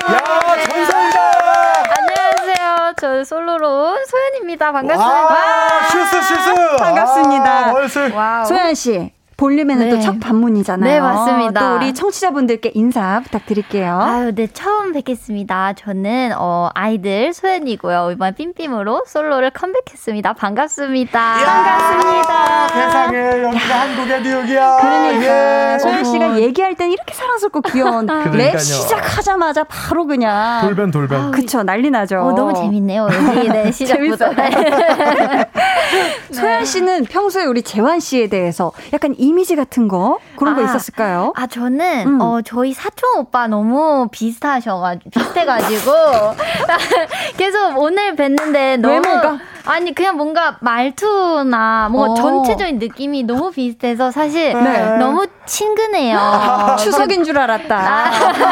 [0.57, 0.64] 네.
[0.64, 1.33] 전소연이다.
[1.98, 2.92] 안녕하세요.
[3.00, 4.72] 저 솔로로 소연입니다.
[4.72, 5.24] 반갑습니다.
[5.24, 6.76] 와, 슈스 슈스.
[6.79, 7.72] 반갑습니다.
[8.14, 9.20] 와, 소연 씨.
[9.40, 9.96] 볼륨에는 네.
[9.96, 10.92] 또첫 방문이잖아요.
[10.92, 11.61] 네, 맞습니다.
[11.61, 13.98] 또 우리 청취자분들께 인사 부탁드릴게요.
[13.98, 15.72] 아유, 네, 처음 뵙겠습니다.
[15.72, 18.11] 저는 어, 아이들 소연이고요.
[18.12, 20.35] 이번 삠삠으로 솔로를 컴백했습니다.
[20.35, 21.35] 반갑습니다.
[21.42, 22.68] 반갑습니다.
[22.68, 24.76] 세상에 여기가 한국의 뉴욕이야.
[24.79, 25.79] 그러니까 예.
[25.79, 31.18] 소연 씨가 얘기할 땐 이렇게 사랑스럽고 귀여운 랩 시작하자마자 바로 그냥 돌변 돌변.
[31.18, 32.18] 아, 그쵸 난리 나죠.
[32.18, 33.09] 어, 너무 재밌네요.
[33.11, 34.35] 여기 네, 시작부터.
[34.35, 35.46] 네.
[36.31, 40.64] 소연 씨는 평소에 우리 재환 씨에 대해서 약간 이 이미지 같은 거 그런 아, 거
[40.64, 41.33] 있었을까요?
[41.37, 42.21] 아 저는 음.
[42.21, 45.93] 어 저희 사촌 오빠 너무 비슷하셔가지고 비슷해가지고
[47.38, 49.38] 계속 오늘 뵀는데 너무 외모가?
[49.66, 52.14] 아니 그냥 뭔가 말투나 뭔가 어.
[52.14, 54.96] 전체적인 느낌이 너무 비슷해서 사실 네.
[54.99, 56.18] 너무 친근해요.
[56.18, 57.77] 아, 추석인 줄 알았다.
[57.77, 58.11] 아,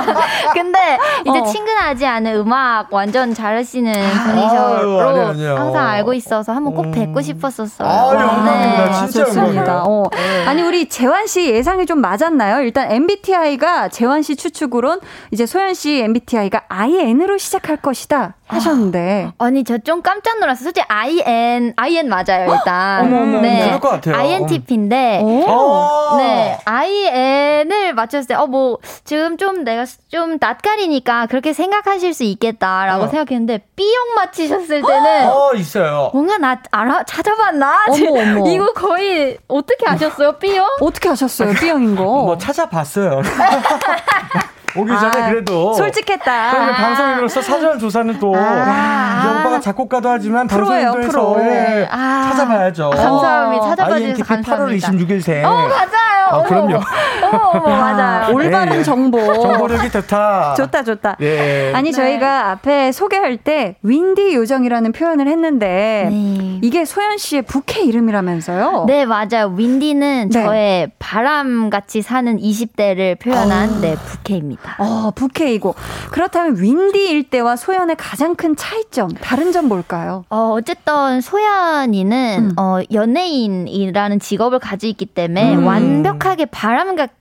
[0.52, 1.44] 근데 이제 어.
[1.44, 7.88] 친근하지 않은 음악 완전 잘하시는 분이셔로 항상 알고 있어서 한번 꼭 뵙고 싶었었어요.
[7.88, 8.92] 아, 네.
[8.92, 9.84] 진짜 좋습니다.
[9.86, 10.04] 어.
[10.12, 10.46] 네.
[10.46, 12.62] 아니 우리 재환 씨 예상이 좀 맞았나요?
[12.62, 18.34] 일단 MBTI가 재환 씨 추측으론 이제 소연 씨 MBTI가 IN으로 시작할 것이다.
[18.48, 19.32] 하셨는데.
[19.38, 20.64] 아, 아니, 저 좀 깜짝 놀랐어요.
[20.64, 23.02] 솔직히 IN, IN 맞아요, 일단.
[23.06, 23.64] 어머, 어머, 네.
[23.64, 24.16] 그럴 것 같아요.
[24.16, 25.20] INTP인데.
[25.46, 26.16] 어.
[26.18, 33.04] 네, IN을 맞췄을 때, 어, 뭐, 지금 좀 내가 좀 낯가리니까 그렇게 생각하실 수 있겠다라고
[33.04, 33.08] 어.
[33.08, 35.28] 생각했는데, B형 맞히셨을 때는.
[35.30, 36.10] 어, 있어요.
[36.12, 37.86] 뭔가 나 알아, 찾아봤나?
[37.88, 38.48] 어머, 어머.
[38.50, 40.66] 이거 거의 어떻게 아셨어요, B형?
[40.80, 42.02] 어떻게 아셨어요, B형인 거?
[42.04, 43.22] 뭐 찾아봤어요.
[44.76, 46.50] 오기 전에 아, 그래도 솔직했다.
[46.50, 46.76] 그러면 아.
[46.76, 49.18] 방송인으로서 사전 조사는 또 아.
[49.20, 52.30] 이제 오빠가 작곡가도 하지만 방송인도 해서 예, 아.
[52.30, 52.90] 찾아봐야죠.
[52.90, 53.64] 감사합니다.
[53.68, 54.88] 찾아봐 주셔서 감사합니다.
[54.88, 55.44] 8월 26일생.
[55.44, 56.08] 어 맞아요.
[56.30, 56.78] 아, 그럼요.
[57.32, 58.34] 어머, 맞아요.
[58.34, 58.82] 올바른 예, 예.
[58.82, 59.18] 정보.
[59.18, 60.54] 정보력이 좋다.
[60.54, 61.16] 좋다 좋다.
[61.20, 61.72] 예.
[61.74, 62.50] 아니 저희가 네.
[62.50, 66.58] 앞에 소개할 때 윈디 요정이라는 표현을 했는데 네.
[66.62, 68.84] 이게 소연 씨의 부캐 이름이라면서요?
[68.86, 69.52] 네 맞아요.
[69.56, 70.42] 윈디는 네.
[70.44, 73.80] 저의 바람같이 사는 20대를 표현한 어.
[73.80, 74.57] 네 부캐입니다.
[74.78, 75.74] 어, 부캐이고.
[76.10, 80.24] 그렇다면 윈디일 때와 소연의 가장 큰 차이점, 다른 점 뭘까요?
[80.30, 82.58] 어, 어쨌든 소연이는 음.
[82.58, 85.66] 어, 연예인이라는 직업을 가지고 있기 때문에 음.
[85.66, 87.18] 완벽하게 바람같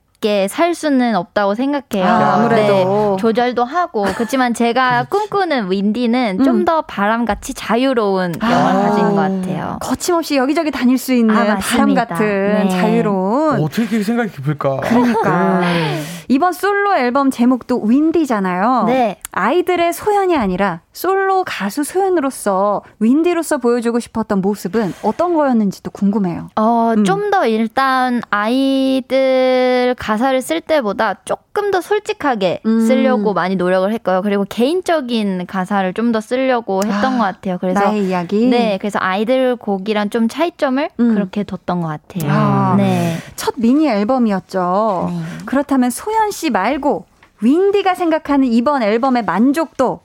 [0.50, 2.06] 살 수는 없다고 생각해요.
[2.06, 6.44] 아, 무래도 네, 조절도 하고 그렇지만 제가 꿈꾸는 윈디는 음.
[6.44, 8.52] 좀더 바람같이 자유로운 아.
[8.52, 9.78] 영화를 아, 가진 것 같아요.
[9.80, 12.70] 거침없이 여기저기 다닐 수 있는 아, 바람 같은 네.
[12.70, 14.78] 자유로운 어떻게 생각이 깊을까?
[14.82, 16.02] 그러니까 네.
[16.28, 18.84] 이번 솔로 앨범 제목도 윈디잖아요.
[18.88, 19.20] 네.
[19.32, 26.50] 아이들의 소연이 아니라 솔로 가수 소연으로서 윈디로서 보여주고 싶었던 모습은 어떤 거였는지도 궁금해요.
[26.56, 27.04] 어, 음.
[27.04, 32.82] 좀더 일단 아이들 가사를 쓸 때보다 조금 더 솔직하게 음.
[32.82, 34.22] 쓰려고 많이 노력을 했고요.
[34.24, 37.58] 그리고 개인적인 가사를 좀 더 쓰려고 했던 아, 것 같아요.
[37.60, 38.46] 그래서 나의 이야기.
[38.48, 41.14] 네, 그래서 아이들 곡이랑 좀 차이점을 음.
[41.14, 42.32] 그렇게 뒀던 것 같아요.
[42.32, 43.18] 아, 네.
[43.36, 45.10] 첫 미니 앨범이었죠.
[45.12, 45.20] 네.
[45.46, 47.06] 그렇다면 소연 씨 말고
[47.42, 50.02] 윈디가 생각하는 이번 앨범의 만족도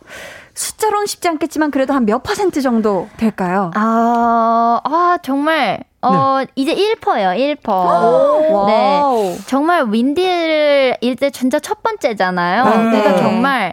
[0.54, 3.70] 숫자로는 쉽지 않겠지만 그래도 한 몇 퍼센트 정도 될까요?
[3.74, 6.46] 아, 아 정말 어, 네.
[6.56, 8.66] 이제 1퍼예요, 1퍼.
[8.66, 9.38] 네.
[9.46, 12.64] 정말 윈디를 일때 진짜 첫 번째잖아요.
[12.64, 12.70] 네.
[12.90, 13.72] 그러니까 정말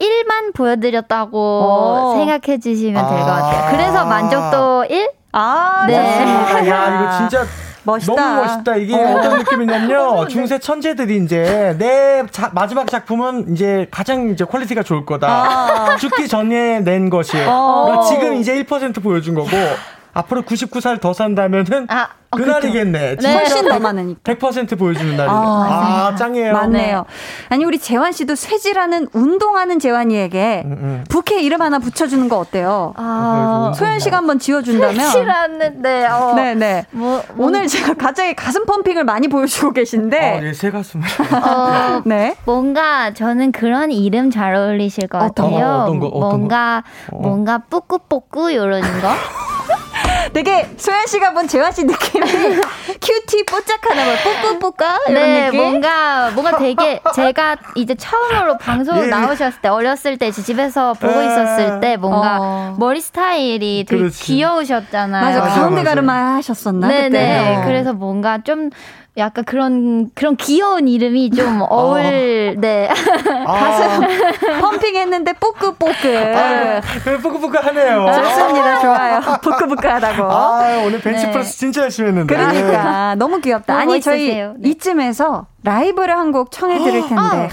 [0.00, 2.14] 1만 보여드렸다고 오.
[2.16, 3.70] 생각해 주시면 될것 같아요.
[3.70, 5.10] 그래서 만족도 1?
[5.32, 5.94] 아, 네.
[5.94, 6.68] 좋습니다.
[6.68, 7.46] 야, 이거 진짜
[7.88, 8.14] 멋있다.
[8.14, 8.76] 너무 멋있다.
[8.76, 9.20] 이게 어.
[9.22, 10.28] 떤 느낌이냐면요.
[10.28, 15.28] 중세 천재들이 이제 내 자, 마지막 작품은 이제 가장 이제 quality가 좋을 거다.
[15.28, 15.96] 아.
[15.96, 17.36] 죽기 전에 낸 것이.
[17.46, 17.84] 어.
[17.86, 19.48] 그러니까 지금 이제 1% 보여준 거고
[20.18, 23.16] 앞으로 99살 더 산다면은 아, 어, 그날이겠네.
[23.16, 23.32] 네.
[23.32, 24.20] 훨씬 더 많으니까.
[24.34, 25.36] 100% 보여주는 날이네.
[25.36, 26.52] 아, 아 짱이에요.
[26.52, 27.04] 맞네요.
[27.48, 31.04] 아니 우리 재환 씨도 쇠질하는 운동하는 재환이에게 음, 음.
[31.08, 32.94] 부캐 이름 하나 붙여주는 거 어때요?
[32.96, 35.06] 아, 소연 씨가 한번 지어준다면.
[35.06, 36.06] 쇠질하는데.
[36.08, 36.34] 어.
[36.34, 36.86] 네네.
[36.90, 40.18] 뭐, 뭐, 오늘 제가 갑자기 가슴 펌핑을 많이 보여주고 계신데.
[40.18, 41.00] 아, 예, 새 가슴.
[41.32, 42.34] 어, 네.
[42.44, 45.66] 뭔가 저는 그런 이름 잘 어울리실 것 같아요.
[45.66, 46.06] 어, 어떤 거?
[46.08, 47.16] 어떤 뭔가 거?
[47.16, 48.88] 뭔가 뿌꾸뿌꾸 이런 거.
[50.32, 52.24] 되게 소연 씨가 본 재환 씨 느낌이
[53.00, 54.10] 큐티 뽀짝하나 봐.
[54.52, 55.60] 뽀뽀뽀까 이런 네, 느낌.
[55.60, 59.06] 뭔가 뭔가 되게 제가 이제 처음으로 방송 예.
[59.06, 61.24] 나오셨을 때 어렸을 때 집에서 보고 아.
[61.24, 62.76] 있었을 때 뭔가 어.
[62.78, 64.22] 머리 스타일이 되게 그렇지.
[64.24, 65.24] 귀여우셨잖아요.
[65.40, 66.88] 맞아, 가운데 가르마 하셨었나?
[66.88, 67.08] 네네.
[67.08, 67.18] 그때?
[67.18, 67.56] 네.
[67.56, 67.64] 어.
[67.64, 68.70] 그래서 뭔가 좀
[69.18, 71.66] 약간 그런 그런 귀여운 이름이 좀 어.
[71.68, 72.88] 어울 네.
[73.46, 73.52] 아.
[73.52, 74.60] 가슴.
[74.60, 76.16] 펌핑했는데 뽀끄뽀끄.
[76.36, 76.80] 아,
[77.22, 78.06] 뽀끄뽀끄 하네요.
[78.22, 78.80] 좋습니다.
[78.80, 79.20] 좋아요.
[79.42, 80.22] 뽀끄뽀끄하다고.
[80.32, 81.58] 아 오늘 벤치프레스 네.
[81.58, 82.34] 진짜 열심히 했는데.
[82.34, 83.14] 그러니까.
[83.16, 83.76] 너무 귀엽다.
[83.76, 84.54] 아니 멋있으세요.
[84.54, 84.68] 저희 네.
[84.70, 87.16] 이쯤에서 라이브를 한 곡 청해 드릴 텐데.
[87.16, 87.48] 아.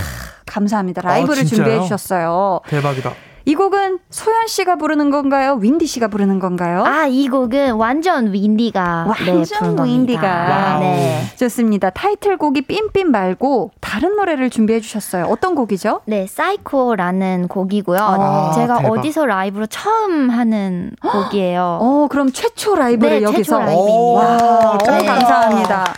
[0.46, 1.02] 감사합니다.
[1.02, 2.60] 라이브를 아, 준비해 주셨어요.
[2.68, 3.12] 대박이다
[3.48, 5.54] 이 곡은 소연 씨가 부르는 건가요?
[5.62, 6.84] 윈디 씨가 부르는 건가요?
[6.84, 11.22] 아, 이 곡은 완전 윈디가 완전 네, 윈디가 네.
[11.38, 11.92] 좋습니다.
[11.92, 15.26] 타이틀곡이 삠삠 말고 다른 노래를 준비해 주셨어요.
[15.26, 16.02] 어떤 곡이죠?
[16.06, 18.00] 네, 사이코라는 곡이고요.
[18.02, 18.92] 아, 제가 대박.
[18.92, 21.80] 어디서 라이브로 처음 하는 곡이에요.
[21.82, 24.46] 어, 그럼 최초 라이브를 네, 여기서 최초 라이브입니다.
[24.56, 25.06] 와, 네.
[25.06, 25.94] 감사합니다.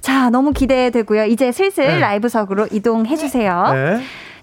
[0.00, 1.24] 자, 너무 기대되고요.
[1.24, 1.98] 이제 슬슬 네.
[1.98, 3.64] 라이브석으로 이동해 주세요.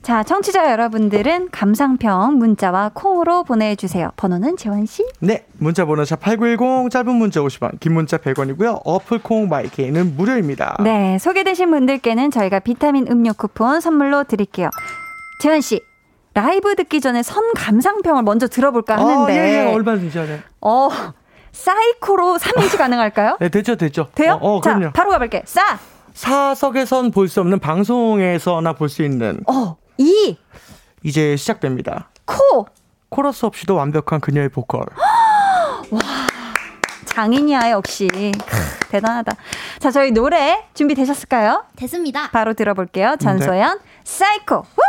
[0.02, 0.08] 네.
[0.08, 4.10] 자, 청취자 여러분들은 감상평 문자와 콩으로 보내주세요.
[4.18, 5.06] 번호는 재원씨?
[5.20, 8.82] 네, 문자 번호 샵8910, 짧은 문자 50원, 긴 문자 100원이고요.
[8.84, 10.78] 어플 콩 마이케이는 무료입니다.
[10.84, 14.70] 네, 소개되신 분들께는 저희가 비타민 음료 쿠폰 선물로 드릴게요.
[15.42, 15.82] 재원씨,
[16.34, 19.32] 라이브 듣기 전에 선 감상평을 먼저 들어볼까 하는데.
[19.32, 20.40] 아, 예, 예, 얼마든지 하네.
[20.62, 20.90] 어,
[21.52, 23.38] 사이코로 3인치 가능할까요?
[23.40, 24.08] 네, 됐죠, 됐죠.
[24.16, 24.40] 돼요?
[24.42, 24.86] 어, 어 그럼요.
[24.86, 25.44] 자, 바로 가볼게.
[25.46, 25.78] 싸!
[26.14, 30.38] 사석에선 볼 수 없는 방송에서나 볼 수 있는 어, 이
[31.04, 32.10] 이제 시작됩니다.
[32.26, 32.68] 코
[33.10, 34.86] 코러스 없이도 완벽한 그녀의 보컬.
[35.92, 36.00] 와
[37.06, 38.08] 장인이야 역시
[38.90, 39.34] 대단하다.
[39.80, 41.66] 자 저희 노래 준비 되셨을까요?
[41.76, 42.30] 됐습니다.
[42.32, 43.16] 바로 들어볼게요.
[43.20, 43.84] 전소연 네.
[44.04, 44.56] 사이코.
[44.56, 44.82] 후!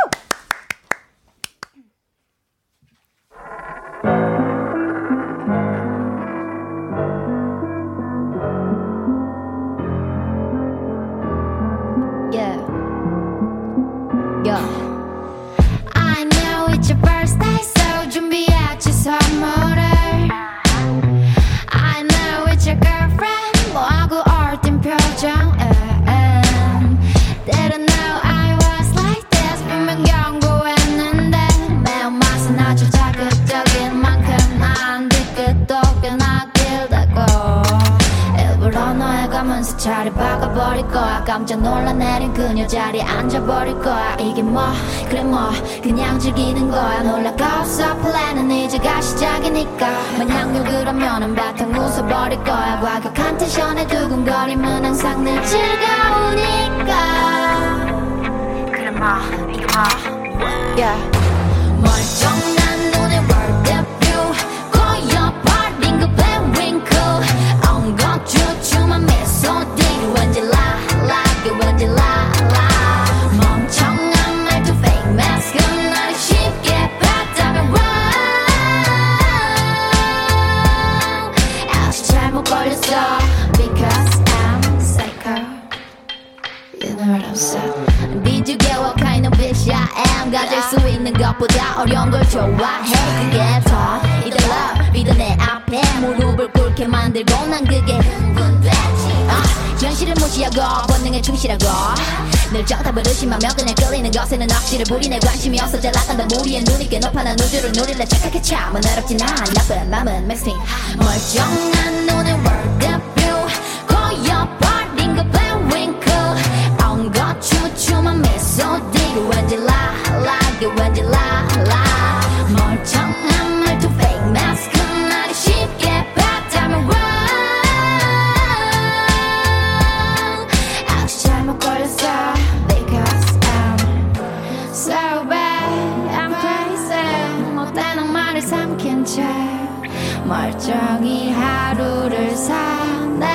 [140.33, 143.27] 멀쩡히 하루를 사네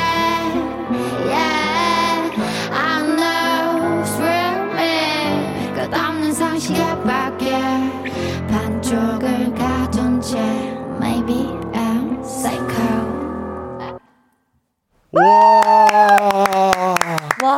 [1.27, 2.31] Yeah
[2.71, 7.51] I know it's real me 끝없는 상식의 밖에
[8.49, 10.39] 반쪽을 가둔 채
[10.99, 12.67] Maybe I'm psycho
[15.11, 15.61] 와.
[17.43, 17.57] 와,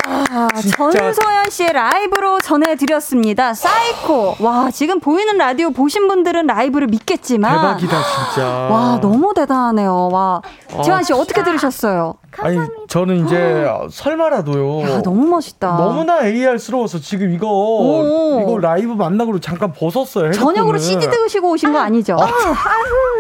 [0.60, 1.29] 진짜.
[1.50, 3.54] 전소연 씨의 라이브로 전해드렸습니다.
[3.54, 4.36] 사이코.
[4.40, 7.52] 와, 지금 보이는 라디오 보신 분들은 라이브를 믿겠지만.
[7.56, 8.48] 대박이다 진짜.
[8.48, 10.10] 와, 너무 대단하네요.
[10.12, 10.42] 와.
[10.78, 12.16] 아, 재환 씨 어떻게 들으셨어요?
[12.38, 14.82] 아니 저는 이제 설마라도요.
[14.90, 15.76] 야, 너무 멋있다.
[15.78, 18.42] 너무나 AR스러워서 지금 이거 오.
[18.42, 20.32] 이거 라이브 만나고 잠깐 벗었어요.
[20.32, 20.80] 저녁으로 헤드폰을.
[20.80, 22.18] CD 드시고 오신 거 아니죠?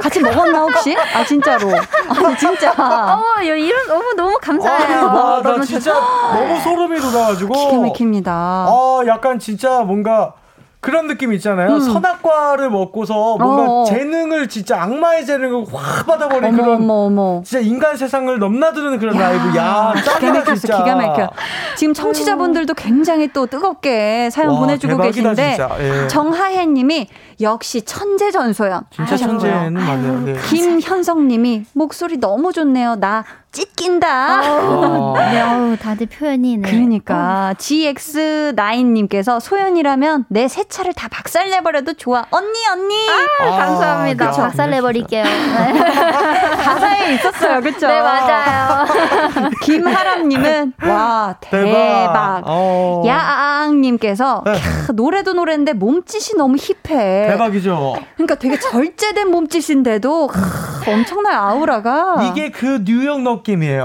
[0.01, 0.95] 같이 먹었나 혹시?
[1.13, 1.69] 아 진짜로?
[1.69, 2.71] 아니 진짜.
[2.77, 4.99] 어머, 요- 이런, 너무, 너무 감사해요.
[5.07, 7.53] 아, 나 너무 진짜 너무 소름이 돋아가지고.
[7.53, 8.31] 기가 막힙니다.
[8.31, 10.33] 아, 약간 진짜 뭔가
[10.81, 11.73] 그런 느낌 있잖아요.
[11.73, 11.79] 음.
[11.81, 13.85] 선악과를 먹고서 뭔가 어어.
[13.85, 17.41] 재능을 진짜 악마의 재능을 확 받아버린 어머 그런 어머 어머.
[17.43, 19.57] 진짜 인간 세상을 넘나드는 그런 라이브.
[19.57, 20.77] 야, 짱이다 진짜.
[20.77, 21.29] 기가 막혀.
[21.75, 25.57] 지금 청취자분들도 굉장히 또 뜨겁게 사연 와, 보내주고 대박이다, 계신데.
[25.81, 26.07] 예.
[26.07, 27.07] 정하혜님이
[27.41, 28.83] 역시 천재 전소연.
[28.89, 29.17] 진짜.
[29.17, 30.19] 천재는 맞네요.
[30.21, 30.33] 네.
[30.49, 32.95] 김현성님이 목소리 너무 좋네요.
[32.95, 34.41] 나 찢긴다.
[34.41, 35.31] 와.
[35.31, 36.69] 네, 어우, 다들 표현이 네.
[36.69, 42.25] 그러니까 GX9님께서 소연이라면 내 새 차를 다 박살내버려도 좋아.
[42.31, 42.95] 언니 언니.
[43.41, 44.25] 아, 감사합니다.
[44.25, 45.23] 야, 박살 내버릴게요.
[46.63, 47.87] 가사에 있었어요, 그쵸?
[47.87, 48.85] 네, 맞아요.
[49.63, 52.41] 김하람님은 와 대박.
[52.45, 53.03] 어.
[53.05, 54.53] 야앙님께서 네.
[54.87, 57.27] 캬, 노래도 노래인데 몸짓이 너무 힙해.
[57.29, 57.95] 대박이죠.
[58.15, 63.83] 그러니까 되게 절제된 몸짓인데도 캬, 엄청난 아우라가 이게 그 뉴욕 느낌이에요.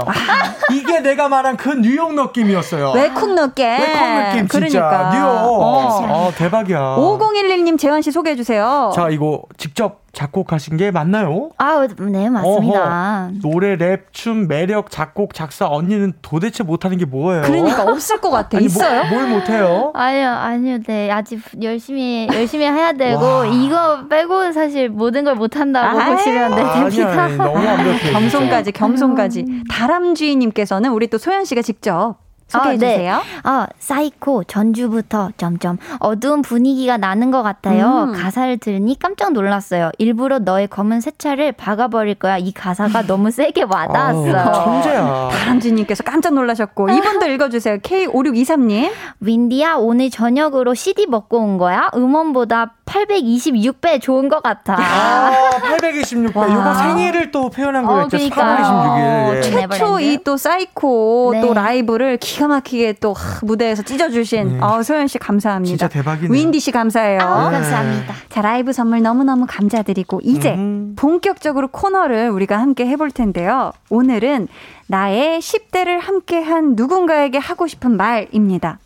[0.71, 2.91] 이게 내가 말한 그 뉴욕 느낌이었어요.
[2.91, 3.65] 외국 느낌.
[3.65, 4.89] 외국 느낌 진짜.
[4.89, 5.09] 그러니까.
[5.13, 5.27] 뉴욕.
[5.27, 6.27] 어.
[6.27, 6.79] 아, 대박이야.
[6.97, 8.91] 5011님 재환 씨 소개해 주세요.
[8.95, 11.49] 자, 이거 직접 작곡하신 게 맞나요?
[11.57, 13.29] 아, 네, 맞습니다.
[13.29, 13.39] 어허.
[13.43, 17.43] 노래, 랩, 춤, 매력, 작곡, 작사 언니는 도대체 못하는 게 뭐예요?
[17.43, 18.57] 그러니까 없을 것 같아.
[18.57, 19.03] 아니, 있어요?
[19.09, 19.91] 뭐, 뭘 못해요?
[19.93, 21.11] 아니요, 아니요, 네.
[21.11, 23.45] 아직 열심히, 열심히 해야 되고, 와.
[23.45, 27.23] 이거 빼고는 사실 모든 걸 못한다고 아이, 보시면 네, 됩니다.
[27.23, 28.11] 아니, 너무 완벽해.
[28.13, 29.45] 겸손까지 겸손까지.
[29.47, 29.63] 음.
[29.69, 32.91] 다람쥐님께서는 우리 또 소연 씨가 직접 소개해 아, 네.
[32.91, 33.21] 주세요.
[33.43, 38.05] 어, 사이코 전주부터 점점 어두운 분위기가 나는 것 같아요.
[38.09, 38.13] 음.
[38.13, 39.91] 가사를 들으니 깜짝 놀랐어요.
[39.97, 42.37] 일부러 너의 검은 새 차를 박아버릴 거야.
[42.37, 44.53] 이 가사가 너무 세게 아우, 와닿았어요.
[44.63, 45.29] 천재야.
[45.31, 47.79] 다람쥐님께서 깜짝 놀라셨고 이분도 읽어주세요.
[47.79, 48.91] K5623님.
[49.21, 51.89] 윈디야 오늘 저녁으로 CD 먹고 온 거야?
[51.95, 54.75] 음원보다 826배 좋은 것 같아.
[54.79, 55.31] 아,
[55.79, 56.35] 826배.
[56.37, 56.47] 와.
[56.47, 58.09] 이거 생일을 또 표현한 어, 거였죠.
[58.17, 58.55] 그러니까요.
[58.55, 59.35] 4월 26일.
[59.37, 59.41] 예.
[59.41, 60.01] 최- 최초 네버랜드.
[60.03, 61.41] 이또 사이코 네.
[61.41, 64.59] 또 라이브를 기가 막히게 또 하, 무대에서 찢어주신 네.
[64.61, 65.69] 어, 소연 씨 감사합니다.
[65.69, 66.33] 진짜 대박이네요.
[66.33, 67.19] 윈디 씨 감사해요.
[67.21, 67.55] 아, 네.
[67.55, 68.13] 감사합니다.
[68.27, 70.95] 자 라이브 선물 너무너무 감사드리고 이제 음.
[70.97, 73.71] 본격적으로 코너를 우리가 함께 해볼 텐데요.
[73.89, 74.49] 오늘은
[74.87, 78.79] 나의 10대를 함께한 누군가에게 하고 싶은 말입니다.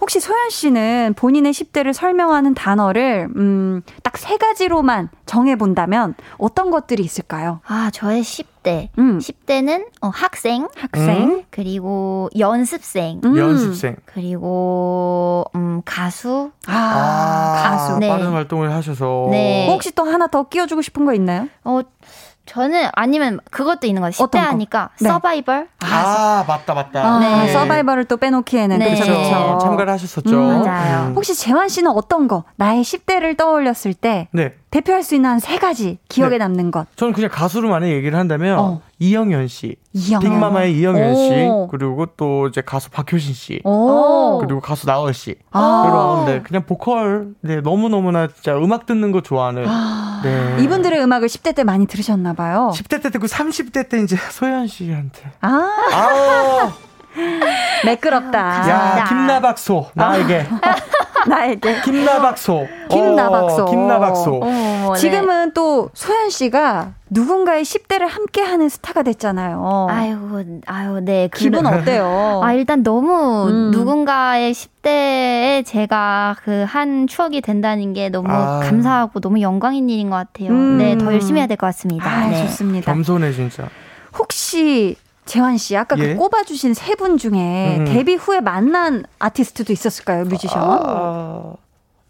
[0.00, 7.02] 혹시 소연 씨는 본인의 10대를 설명하는 단어를 음, 딱 세 가지로만 정해 본다면 어떤 것들이
[7.04, 7.60] 있을까요?
[7.66, 8.55] 아, 저의 10대.
[8.66, 8.88] 10대.
[8.98, 9.18] 음.
[9.18, 10.68] 10대는 어, 학생.
[10.76, 11.22] 학생.
[11.22, 11.42] 음.
[11.50, 13.20] 그리고 연습생.
[13.24, 13.36] 음.
[13.36, 13.96] 연습생.
[14.04, 16.50] 그리고 음, 가수.
[16.66, 17.98] 아, 아 가수.
[17.98, 18.08] 네.
[18.08, 19.28] 빠른 활동을 하셔서.
[19.30, 19.68] 네.
[19.70, 21.48] 혹시 또 하나 더 끼워주고 싶은 거 있나요?
[21.64, 21.80] 어,
[22.46, 24.44] 저는 아니면 그것도 있는 것 같아요.
[24.44, 25.08] 10대 하니까 네.
[25.08, 25.68] 서바이벌.
[25.80, 27.04] 아, 아 맞다 맞다.
[27.04, 27.52] 아, 네.
[27.52, 28.94] 서바이벌을 또 빼놓기에는 네.
[28.94, 29.12] 그렇죠.
[29.12, 29.58] 그렇죠.
[29.60, 30.30] 참가를 하셨었죠.
[30.30, 31.08] 음, 맞아요.
[31.08, 31.14] 음.
[31.16, 34.54] 혹시 재환 씨는 어떤 거 나의 10대를 떠올렸을 때 네.
[34.76, 36.38] 대표할 수 있는 한 세 가지 기억에 네.
[36.38, 36.86] 남는 것.
[36.96, 38.80] 저는 그냥 가수로 만약 얘기를 한다면 어.
[38.98, 40.20] 이영현 씨, 이영현.
[40.30, 44.38] 빅마마의 이영현 씨, 그리고 또 이제 가수 박효신 씨, 오.
[44.40, 45.36] 그리고 가수 나얼 씨.
[45.52, 45.84] 아.
[45.86, 49.64] 그런 네, 그냥 보컬 네 너무 너무나 진짜 음악 듣는 거 좋아하는.
[49.66, 50.20] 아.
[50.24, 50.56] 네.
[50.62, 52.70] 이분들의 음악을 10대 때 많이 들으셨나 봐요.
[52.74, 55.30] 10대 때 듣고 30대 때 이제 소연 씨한테.
[55.40, 55.48] 아.
[55.92, 56.72] 아.
[57.86, 58.38] 매끄럽다.
[58.68, 60.46] 야, 김나박소 나에게.
[61.28, 61.80] 나에게.
[61.82, 62.66] 김나박소.
[62.90, 63.62] 김나박소.
[63.62, 64.40] 어, 김나박소.
[64.42, 64.98] 어, 네.
[65.00, 69.86] 지금은 또 소연 씨가 누군가의 10대를 함께하는 스타가 됐잖아요.
[69.90, 71.28] 아유, 아유, 네.
[71.34, 72.40] 기분 어때요?
[72.44, 73.70] 아, 일단 너무 음.
[73.70, 78.60] 누군가의 10대에 제가 그 한 추억이 된다는 게 너무 아.
[78.60, 80.50] 감사하고 너무 영광인 일인 것 같아요.
[80.50, 80.78] 음.
[80.78, 82.10] 네, 더 열심히 해야 될 것 같습니다.
[82.10, 82.42] 아, 네.
[82.46, 82.92] 좋습니다.
[82.92, 83.68] 겸손해, 진짜.
[84.18, 84.96] 혹시
[85.26, 86.14] 재환 씨, 아까 그 예?
[86.14, 87.84] 그 꼽아주신 세 분 중에 음.
[87.84, 90.62] 데뷔 후에 만난 아티스트도 있었을까요, 뮤지션?
[90.64, 91.52] 아...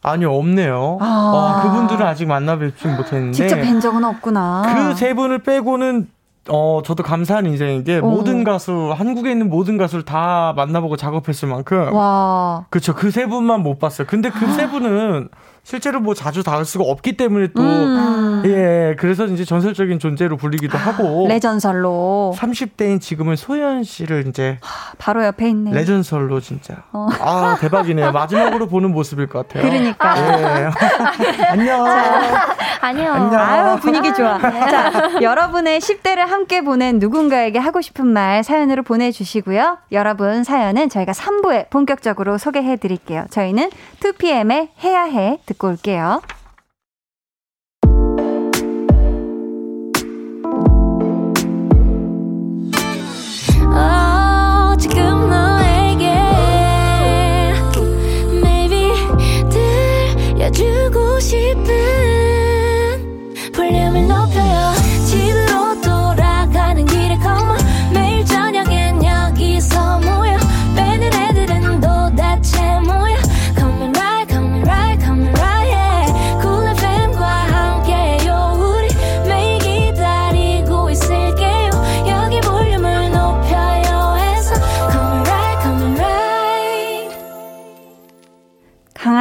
[0.03, 0.99] 아니요, 없네요.
[1.01, 1.33] 아.
[1.35, 3.33] 어, 그분들은 아직 만나뵙지 못했는데.
[3.33, 4.63] 직접 뵌 적은 없구나.
[4.93, 6.09] 그 세 분을 빼고는
[6.49, 8.09] 어, 저도 감사한 인생인 게 오.
[8.09, 11.93] 모든 가수, 한국에 있는 모든 가수를 다 만나보고 작업했을 만큼.
[11.93, 12.67] 와.
[12.71, 12.95] 그쵸.
[12.95, 14.07] 그 세 분만 못 봤어요.
[14.07, 15.29] 근데 그 세 분은
[15.67, 18.43] 실제로 뭐 자주 닿을 수가 없기 때문에 또, 음.
[18.45, 21.27] 예, 그래서 이제 전설적인 존재로 불리기도 하고.
[21.27, 22.37] 레전설로.
[22.39, 24.59] 30대인 지금은 소연 씨를 이제.
[24.99, 25.73] 바로 옆에 있네.
[25.73, 26.85] 레전설로 진짜.
[26.93, 27.09] 어.
[27.19, 28.13] 아, 대박이네요.
[28.13, 29.69] 마지막으로 보는 모습일 것 같아요.
[29.69, 30.17] 그러니까.
[30.17, 30.71] 예.
[31.51, 31.85] 안녕.
[32.81, 33.15] 안녕.
[33.15, 33.35] 안녕.
[33.35, 34.39] 아유, 분위기 좋아.
[34.39, 39.79] 자, 여러분의 10대를 함께 보낸 누군가에게 하고 싶은 말 사연으로 보내주시고요.
[39.91, 43.25] 여러분 사연은 저희가 3부에 본격적으로 소개해 드릴게요.
[43.31, 46.21] 저희는 2PM의 해야 해 듣고 올게요.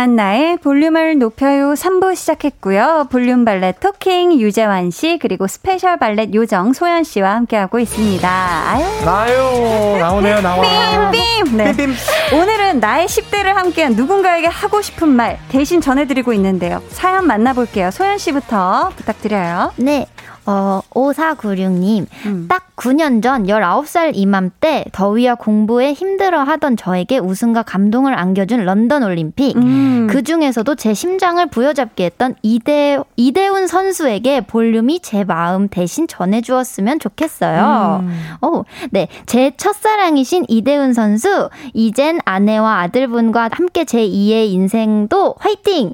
[0.06, 3.08] 강한나의 볼륨을 높여요 3부 시작했고요.
[3.10, 8.30] 볼륨 valet talking 유재환 씨 그리고 special valet 요정 소연 씨와 함께하고 있습니다.
[8.30, 8.84] 아유.
[9.04, 9.98] 나요.
[9.98, 10.42] 나오네요.
[10.42, 11.12] 나와.
[11.12, 11.58] Beam Beam.
[11.58, 11.76] 네.
[11.76, 11.96] Beam Beam.
[12.40, 16.84] 오늘은 나의 10대를 함께한 누군가에게 하고 싶은 말 대신 전해드리고 있는데요.
[16.90, 17.90] 사연 만나볼게요.
[17.90, 19.74] 소연 씨부터 부탁드려요.
[19.78, 20.06] 네.
[20.46, 22.46] 어, 5496님, 음.
[22.48, 29.56] 딱 9년 전 19살 이맘때 더위와 공부에 힘들어 하던 저에게 웃음과 감동을 안겨준 런던 올림픽.
[29.56, 30.08] 음.
[30.10, 38.02] 그 중에서도 제 심장을 부여잡게 했던 이대, 이대훈 선수에게 볼륨이 제 마음 대신 전해주었으면 좋겠어요.
[38.04, 38.22] 음.
[38.42, 39.08] 오, 네.
[39.26, 45.94] 제 첫사랑이신 이대훈 선수, 이젠 아내와 아들분과 함께 제 2의 인생도 화이팅!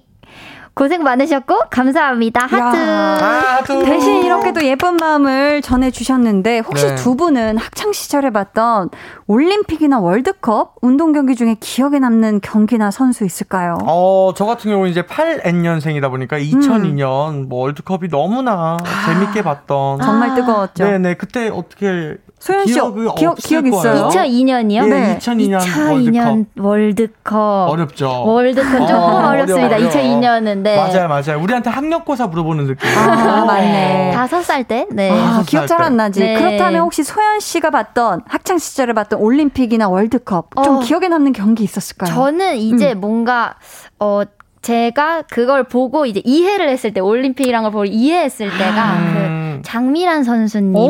[0.73, 2.45] 고생 많으셨고 감사합니다.
[2.45, 2.77] 하트.
[2.77, 3.83] 하트.
[3.85, 6.95] 대신 이렇게 도 예쁜 마음을 전해 주셨는데 혹시 네.
[6.95, 8.89] 두 분은 학창 시절에 봤던
[9.27, 13.77] 올림픽이나 월드컵 운동 경기 중에 기억에 남는 경기나 선수 있을까요?
[13.85, 17.49] 어, 저 같은 경우는 이제 8N년생이다 보니까 2002년 음.
[17.49, 19.05] 뭐 월드컵이 너무나 아.
[19.13, 20.83] 재밌게 봤던 정말 뜨거웠죠.
[20.85, 24.09] 네 네 그때 어떻게 소연 씨 기억 기억 있어요?
[24.09, 24.87] 2002년이요?
[24.87, 25.17] 네.
[25.19, 26.65] 2002년, 2002년 월드컵.
[26.65, 27.67] 월드컵.
[27.69, 28.23] 어렵죠.
[28.25, 30.75] 월드컵 조금 어, 렵습니다 2002년은 네.
[30.75, 31.39] 맞아요, 맞아요.
[31.39, 32.89] 우리한테 학력고사 물어보는 느낌.
[32.97, 34.11] 아, 맞네.
[34.15, 34.87] 다섯 살 때.
[34.89, 35.11] 네.
[35.11, 36.19] 아, 기억 잘 안 나지.
[36.19, 36.35] 네.
[36.35, 41.63] 그렇다면 혹시 소연 씨가 봤던 학창 시절에 봤던 올림픽이나 월드컵 좀 어, 기억에 남는 경기
[41.63, 42.11] 있었을까요?
[42.13, 43.01] 저는 이제 음.
[43.01, 43.55] 뭔가
[43.99, 44.23] 어
[44.61, 49.59] 제가 그걸 보고 이제 이해를 했을 때 올림픽이란 걸 보고 이해했을 때가 음.
[49.61, 50.89] 그 장미란 선수님이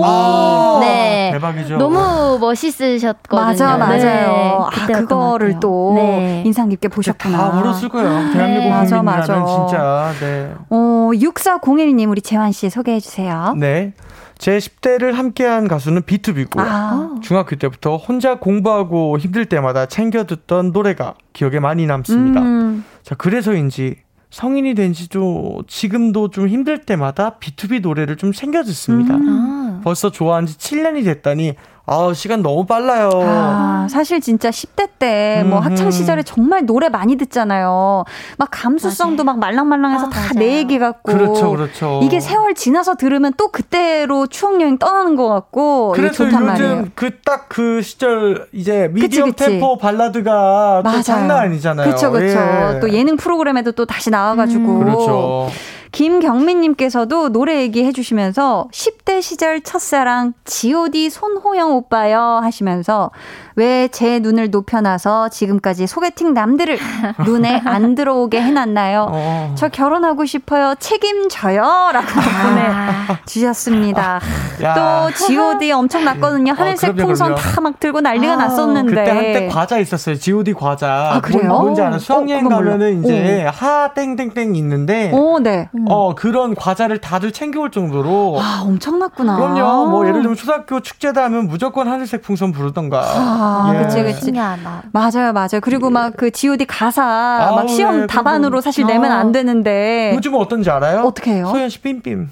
[0.82, 1.78] 네 대박이죠.
[1.78, 3.46] 너무 멋있으셨거든요.
[3.48, 4.00] 맞아 맞아요.
[4.00, 6.44] 네, 아, 그거를 또 네.
[6.46, 7.38] 인상 깊게 보셨구나.
[7.38, 8.10] 다 울었을 거예요.
[8.10, 8.34] 네.
[8.34, 9.46] 대한민국 맞아 맞아.
[9.46, 10.12] 진짜.
[10.20, 10.54] 네.
[10.70, 13.54] 어 6401님 우리 재환 씨 소개해 주세요.
[13.58, 13.94] 네.
[14.42, 17.16] 제 10대를 함께한 가수는 B2B고 아.
[17.22, 22.42] 중학교 때부터 혼자 공부하고 힘들 때마다 챙겨 듣던 노래가 기억에 많이 남습니다.
[22.42, 22.84] 음.
[23.04, 23.98] 자, 그래서인지
[24.32, 29.16] 성인이 된 지도 지금도 좀 힘들 때마다 B2B 노래를 좀 챙겨 듣습니다.
[29.16, 29.71] 음.
[29.84, 31.56] 벌써 좋아한 지 7년이 됐다니
[31.86, 33.10] 아, 시간 너무 빨라요.
[33.14, 38.06] 아, 사실 진짜 10대 때 뭐 학창 시절에 정말 노래 많이 듣잖아요.
[38.38, 39.38] 막 감수성도 맞아요.
[39.38, 41.12] 막 말랑말랑해서 아, 다내 얘기 같고.
[41.12, 42.00] 그렇죠, 그렇죠.
[42.04, 45.94] 이게 세월 지나서 들으면 또 그때로 추억 여행 떠나는 것 같고.
[45.96, 49.52] 그래서 요즘 그 딱그 그 시절 이제 미디엄 그치, 그치.
[49.52, 51.86] 템포 발라드가 또 장난 아니잖아요.
[51.88, 52.40] 그렇죠, 그렇죠.
[52.40, 52.80] 예.
[52.80, 54.64] 또 예능 프로그램에도 또 다시 나와가지고.
[54.64, 54.80] 음.
[54.84, 55.50] 그렇죠.
[55.92, 63.12] 김경민님께서도 노래 얘기해 주시면서 10대 시절 첫사랑 GOD 손호영 오빠요 하시면서
[63.56, 66.78] 왜 제 눈을 높여놔서 지금까지 소개팅 남들을
[67.26, 69.08] 눈에 안 들어오게 해놨나요?
[69.12, 69.56] 어.
[69.58, 70.76] 저 결혼하고 싶어요.
[70.80, 71.62] 책임져요.
[71.92, 73.18] 라고 아.
[73.26, 74.20] 보내주셨습니다.
[74.60, 76.54] 또 GOD 엄청 났거든요.
[76.54, 78.36] 어, 하늘색 어, 그럼요, 풍선 다 막 들고 난리가 아.
[78.38, 78.90] 났었는데.
[78.96, 80.16] 그때 한때 과자 있었어요.
[80.16, 81.12] GOD 과자.
[81.16, 81.48] 아, 그래요?
[81.50, 82.00] 뭔 지 알아?
[82.00, 85.12] 수학여행 어, 가면은 이제 하 땡땡땡 있는데.
[85.14, 85.70] 오, 네.
[85.76, 85.86] 음.
[85.90, 89.36] 어 그런 과자를 다들 챙겨올 정도로 아 엄청났구나.
[89.38, 89.88] 그럼요.
[89.90, 93.02] 뭐 예를 들면 초등학교 축제다 하면 무조건 하늘색 풍선 부르던가.
[93.42, 93.84] 아, 예.
[93.84, 94.32] 그치 그치.
[94.32, 95.60] 맞아요 맞아요.
[95.62, 100.12] 그리고 막 그 G.O.D 가사 아, 막 시험 네, 답안으로 사실 내면 안 되는데.
[100.16, 101.02] 요즘은 어떤지 알아요?
[101.02, 101.48] 어떻게 해요?
[101.48, 102.30] 소연 씨 빔빔.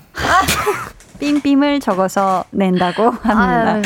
[1.19, 3.73] 빔빔을 적어서 낸다고 합니다.
[3.73, 3.81] 아유,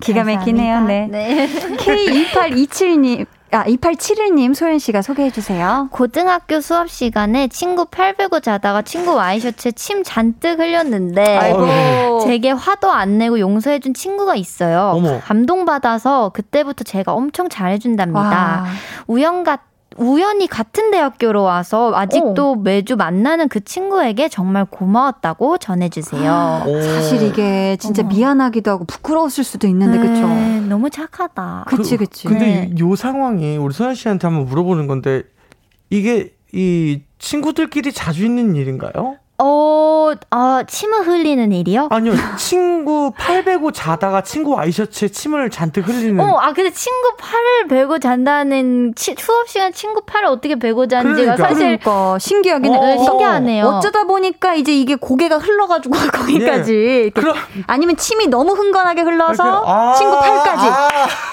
[0.00, 0.80] 기가 막히네요.
[0.82, 1.08] 네.
[1.10, 1.48] 네.
[1.76, 5.88] K2827님 아, 2871님 소연 씨가 소개해 주세요.
[5.90, 12.20] 고등학교 수업 시간에 친구 팔 베고 자다가 친구 와이셔츠에 침 잔뜩 흘렸는데 아이고.
[12.24, 14.92] 제게 화도 안 내고 용서해 준 친구가 있어요.
[14.94, 15.20] 어머.
[15.20, 18.64] 감동받아서 그때부터 제가 엄청 잘해 준답니다.
[19.06, 19.60] 우연 같
[19.96, 22.56] 우연히 같은 대학교로 와서 아직도 오.
[22.56, 26.64] 매주 만나는 그 친구에게 정말 고마웠다고 전해주세요.
[26.82, 28.14] 사실 이게 진짜 어머.
[28.14, 30.26] 미안하기도 하고 부끄러웠을 수도 있는데 네, 그쵸?
[30.68, 31.64] 너무 착하다.
[31.68, 32.28] 그치 그, 그치.
[32.28, 32.74] 근데 네.
[32.78, 35.22] 요 상황이 우리 소연 씨한테 한번 물어보는 건데
[35.90, 39.16] 이게 이 친구들끼리 자주 있는 일인가요?
[39.44, 41.88] 어, 아, 침을 흘리는 일이요?
[41.90, 46.20] 아니요, 친구 팔 베고 자다가 친구 와이셔츠에 침을 잔뜩 흘리는.
[46.20, 51.34] 어, 아, 근데 친구 팔을 베고 잔다는, 치, 수업 시간 친구 팔을 어떻게 베고 잔지가
[51.34, 51.48] 그러니까.
[51.48, 51.78] 사실.
[51.78, 52.78] 그러니까, 신기하긴 해.
[52.78, 53.66] 어, 신기하네요.
[53.66, 56.72] 어쩌다 보니까 이제 이게 고개가 흘러가지고 거기까지.
[56.74, 57.10] 예.
[57.10, 57.34] 그럼,
[57.66, 60.88] 아니면 침이 너무 흥건하게 흘러서 아, 친구 팔까지 아,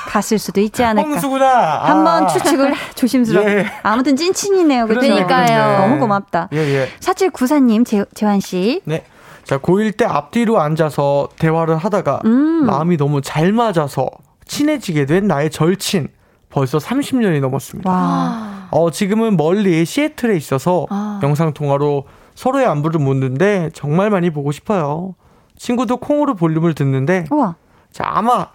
[0.07, 1.07] 갔을 수도 있지 않을까.
[1.09, 1.81] 홍수구나.
[1.85, 2.27] 한번 아.
[2.27, 3.51] 추측을 조심스럽게.
[3.51, 3.65] 예.
[3.83, 4.87] 아무튼 찐친이네요.
[4.87, 5.07] 그렇죠?
[5.07, 5.79] 그러니까요.
[5.81, 6.49] 너무 고맙다.
[6.53, 6.89] 예, 예.
[6.99, 8.81] 사칠 구사님 제, 재환 씨.
[8.85, 9.03] 네.
[9.43, 12.65] 자, 고1 때 앞뒤로 앉아서 대화를 하다가 음.
[12.65, 14.07] 마음이 너무 잘 맞아서
[14.45, 16.09] 친해지게 된 나의 절친.
[16.49, 17.89] 벌써 30년이 넘었습니다.
[17.89, 18.67] 와.
[18.71, 21.19] 어, 지금은 멀리 시애틀에 있어서 아.
[21.23, 25.15] 영상통화로 서로의 안부를 묻는데 정말 많이 보고 싶어요.
[25.57, 27.55] 친구도 콩으로 볼륨을 듣는데 우와.
[27.91, 28.47] 자, 아마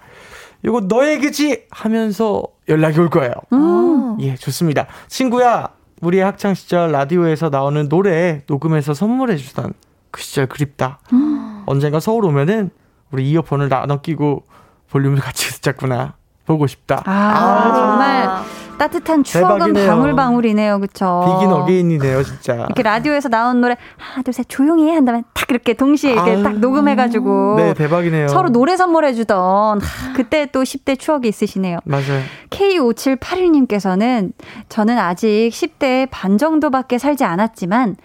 [0.64, 3.32] 이거 너 얘기지 하면서 연락이 올 거예요.
[3.53, 4.16] 음.
[4.20, 4.86] 예, 좋습니다.
[5.09, 5.68] 친구야,
[6.05, 9.72] 우리 학창 시절 라디오에서 나오는 노래 녹음해서 선물해 주던
[10.11, 10.98] 그 시절 그립다.
[11.12, 11.62] 음.
[11.66, 12.70] 언젠가 서울 오면은
[13.11, 14.44] 우리 이어폰을 나눠 끼고
[14.90, 17.02] 볼륨을 같이 듣자꾸나 보고 싶다.
[17.07, 17.74] 아, 아.
[17.74, 18.44] 정말
[18.79, 19.87] 따뜻한 추억은 대박이네요.
[19.89, 21.25] 방울방울이네요, 그쵸?
[21.27, 22.55] 비긴 어게인이네요, 진짜.
[22.55, 26.43] 이렇게 라디오에서 나온 노래 하나, 둘, 셋 조용히 해 한다면 탁 이렇게 동시에 이렇게 아유.
[26.43, 27.55] 딱 녹음해가지고.
[27.57, 28.29] 네, 대박이네요.
[28.29, 29.81] 서로 노래 선물해주던
[30.16, 31.79] 그때 또 10대 추억이 있으시네요.
[31.85, 32.22] 맞아요.
[32.51, 34.33] K5781님께서는
[34.68, 37.97] 저는 아직 10대 반 정도밖에 살지 않았지만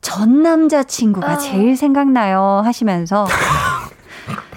[0.00, 1.36] 전 남자친구가 아.
[1.36, 3.26] 제일 생각나요 하시면서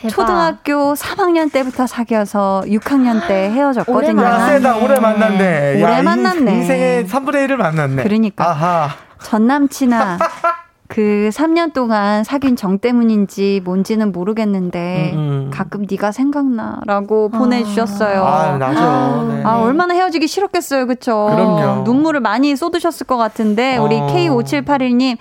[0.01, 0.09] 대박.
[0.13, 4.21] 초등학교 3학년 때부터 사귀어서 6학년 때 헤어졌거든요.
[4.21, 5.83] 오래 세다, 오래 만났네.
[5.83, 6.51] 오래 야, 만났네.
[6.53, 8.03] 인생의 3분의 1을 만났네.
[8.03, 8.49] 그러니까.
[8.49, 8.89] 아하.
[9.21, 10.17] 전 남친아.
[10.89, 15.51] 그 3년 동안 사귄 정 때문인지 뭔지는 모르겠는데 음, 음.
[15.53, 17.37] 가끔 네가 생각나라고 아.
[17.37, 18.23] 보내주셨어요.
[18.25, 18.79] 아, 나죠.
[18.81, 19.43] 아, 네.
[19.45, 21.27] 아, 얼마나 헤어지기 싫었겠어요, 그쵸?
[21.29, 21.83] 그럼요.
[21.83, 24.07] 눈물을 많이 쏟으셨을 것 같은데 우리 어.
[24.07, 25.17] K5781님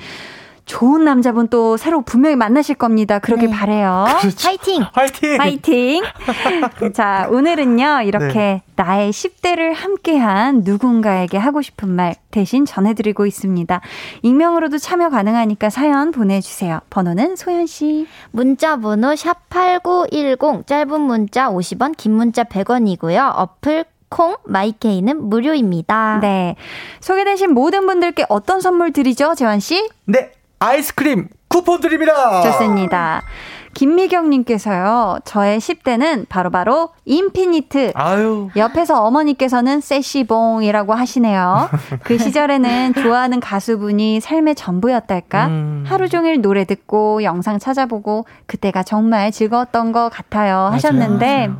[0.69, 3.19] 좋은 남자분 또 새로 분명히 만나실 겁니다.
[3.19, 3.57] 그러길 네.
[3.57, 4.07] 바래요.
[4.21, 4.49] 그렇죠.
[4.49, 4.85] 화이팅!
[4.93, 5.41] 화이팅!
[5.41, 6.03] 화이팅!
[6.95, 8.63] 자, 오늘은요, 이렇게 네.
[8.77, 13.81] 나의 10대를 함께한 누군가에게 하고 싶은 말 대신 전해드리고 있습니다.
[14.23, 16.81] 익명으로도 참여 가능하니까 사연 보내주세요.
[16.91, 18.07] 번호는 소연씨.
[18.31, 23.33] 문자 번호 샵8910, 짧은 문자 50원, 긴 문자 100원이고요.
[23.35, 26.19] 어플 콩 마이케이는 무료입니다.
[26.21, 26.57] 네.
[27.01, 29.89] 소개되신 모든 분들께 어떤 선물 드리죠, 재환 씨?
[30.05, 30.33] 네.
[30.59, 32.43] 아이스크림 쿠폰 드립니다.
[32.43, 33.23] 좋습니다.
[33.75, 37.93] 김미경님께서요, 저의 10대는 바로 바로 인피니트.
[37.95, 38.49] 아유.
[38.57, 41.69] 옆에서 어머니께서는 세시봉이라고 하시네요.
[42.03, 45.47] 그 시절에는 좋아하는 가수분이 삶의 전부였달까?
[45.47, 45.85] 음.
[45.87, 50.71] 하루 종일 노래 듣고 영상 찾아보고 그때가 정말 즐거웠던 것 같아요.
[50.73, 51.59] 하셨는데, 맞아요.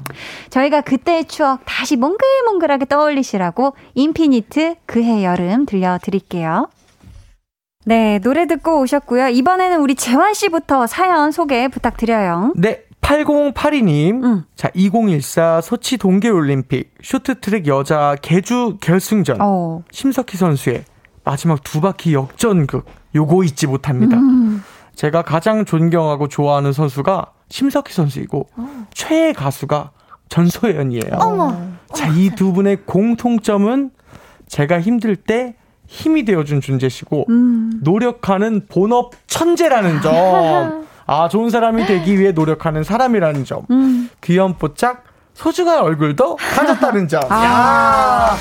[0.51, 6.69] 저희가 그때의 추억 다시 몽글몽글하게 떠올리시라고 인피니트 그해 여름 들려드릴게요.
[7.89, 9.29] 네, 노래 듣고 오셨고요.
[9.29, 12.53] 이번에는 우리 재환 씨부터 사연 소개 부탁드려요.
[12.55, 14.23] 네, 8082님.
[14.25, 14.45] 음.
[14.55, 19.39] 자, 2014 소치 동계올림픽 쇼트트랙 여자 개주 결승전.
[19.41, 19.83] 어.
[19.91, 20.85] 심석희 선수의
[21.25, 22.85] 마지막 두 바퀴 역전극.
[23.15, 24.19] 요거 잊지 못합니다.
[24.19, 24.63] 음.
[24.95, 28.87] 제가 가장 존경하고 좋아하는 선수가 심석희 선수이고 어.
[28.93, 29.93] 최애 가수가
[30.29, 31.17] 전소연이에요.
[31.21, 31.57] 어머.
[31.95, 33.93] 자, 이 두 분의 공통점은
[34.47, 35.55] 제가 힘들 때
[35.89, 37.81] 힘이 되어준 존재시고 음.
[37.83, 40.87] 노력하는 본업 천재라는 점.
[41.07, 43.63] 아 좋은 사람이 되기 위해 노력하는 사람이라는 점.
[43.71, 44.11] 음.
[44.23, 45.05] 귀염뽀짝
[45.43, 47.23] 소중한 얼굴도 가졌다는 점.
[47.31, 48.37] 아.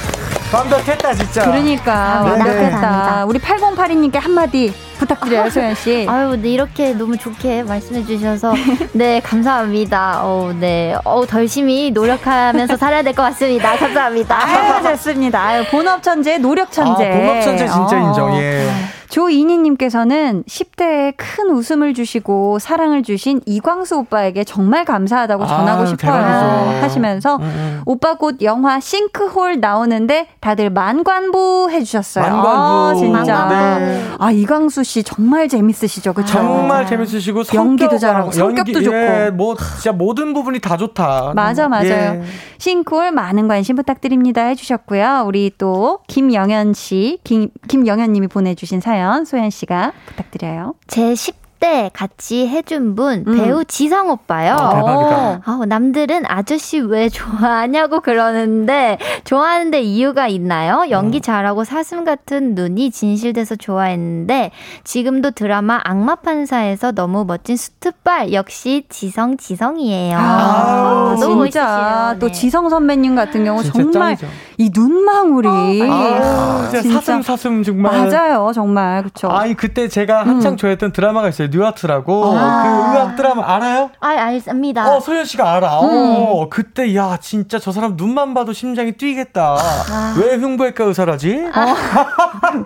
[0.52, 1.43] 완벽했다 진짜.
[1.45, 2.30] 그러니까 네.
[2.32, 3.26] 완벽했다.
[3.28, 6.08] 우리 8082님께 한마디 부탁드려요, 소연 씨.
[6.10, 8.54] 아유, 네, 이렇게 너무 좋게 말씀해 주셔서
[8.93, 10.22] 네, 감사합니다.
[10.24, 10.95] 어, 네.
[11.04, 13.76] 어, 더 열심히 노력하면서 살아야 될 것 같습니다.
[13.78, 14.36] 감사합니다.
[14.43, 15.39] 아유, 좋습니다.
[15.43, 17.12] 아유, 본업 천재, 노력 천재.
[17.12, 18.08] 아, 본업 천재 진짜 어.
[18.08, 18.36] 인정.
[18.38, 18.68] 예.
[19.10, 26.12] 조이니님께서는 10대에 큰 웃음을 주시고 사랑을 주신 이광수 오빠에게 정말 감사하다고 전하고 아, 싶어요.
[26.12, 26.84] 대박이죠.
[26.84, 27.82] 하시면서 음, 음.
[27.86, 32.26] 오빠 곧 영화 싱크홀 나오는데 다들 만관부 해주셨어요.
[32.26, 32.49] 만관부.
[32.49, 33.47] 아, 진짜.
[33.80, 34.03] 네.
[34.20, 36.34] 아 이광수 씨 정말 재밌으시죠, 그렇죠?
[36.34, 38.95] 정말 재밌으시고 연기도 잘하고 성격도 연기, 좋고.
[38.97, 41.34] 예, 뭐 진짜 모든 부분이 다 좋다.
[41.36, 41.86] 맞아, 맞아요.
[41.86, 42.22] 예.
[42.58, 45.24] 싱크홀 많은 관심 부탁드립니다 해주셨고요.
[45.26, 48.97] 우리 또 김영현 씨, 김 김영현 님이 보내주신 사연.
[48.98, 50.74] 사연 소연 씨가 부탁드려요.
[50.88, 53.38] 제 10대 같이 해준 분 음.
[53.38, 54.56] 배우 지성 오빠요.
[54.56, 55.41] 아, 대박이다.
[55.45, 60.86] 어, 남들은 아저씨 왜 좋아하냐고 그러는데 좋아하는데 이유가 있나요?
[60.89, 61.22] 연기 음.
[61.22, 64.50] 잘하고 사슴 같은 눈이 진실돼서 좋아했는데
[64.84, 70.18] 지금도 드라마 악마 판사에서 너무 멋진 수트빨 역시 지성 지성이에요.
[70.18, 72.32] 아, 아 너무 진짜 또 네.
[72.32, 74.28] 지성 선배님 같은 경우 정말 짱이죠.
[74.60, 79.30] 이 눈망울이 아, 진짜, 사슴 사슴 정말 맞아요 정말 그렇죠.
[79.30, 80.58] 아니 그때 제가 한창 음.
[80.58, 82.64] 좋아했던 드라마가 있어요 뉴아트라고 아.
[82.64, 83.91] 그 의학 드라마 알아요?
[83.99, 84.95] 아 알습니다.
[84.95, 85.82] 어 소연 씨가 알아.
[85.82, 85.88] 음.
[86.28, 89.58] 어, 그때 야 진짜 저 사람 눈만 봐도 심장이 뛰겠다.
[89.60, 90.16] 아.
[90.20, 91.36] 왜 흉부외과 의사라지?
[91.55, 91.76] 어.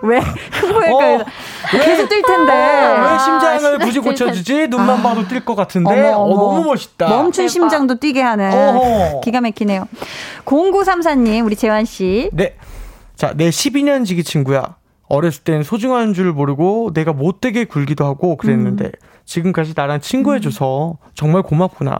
[0.02, 1.02] 왜 흉부외과 어.
[1.12, 1.24] 의사?
[1.72, 2.52] 계속 뛸 텐데
[3.02, 4.68] 왜 심장을 굳이 고쳐주지?
[4.68, 5.02] 눈만 아.
[5.02, 6.34] 봐도 뛸 것 같은데 어머, 어머.
[6.34, 7.06] 어, 너무 멋있다.
[7.08, 7.48] 멈춘 대박.
[7.52, 9.20] 심장도 뛰게 하는 어허.
[9.20, 9.86] 기가 막히네요.
[10.46, 12.30] 0934님 우리 재환 씨.
[12.32, 12.56] 네.
[13.14, 14.76] 자, 내 12년 지기 친구야.
[15.08, 18.90] 어렸을 땐 소중한 줄 모르고 내가 못되게 굴기도 하고 그랬는데 음.
[19.26, 21.10] 지금까지 나랑 친구해줘서 음.
[21.14, 21.98] 정말 고맙구나.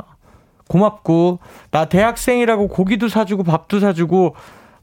[0.69, 4.35] 고맙고 나 대학생이라고 고기도 사주고 밥도 사주고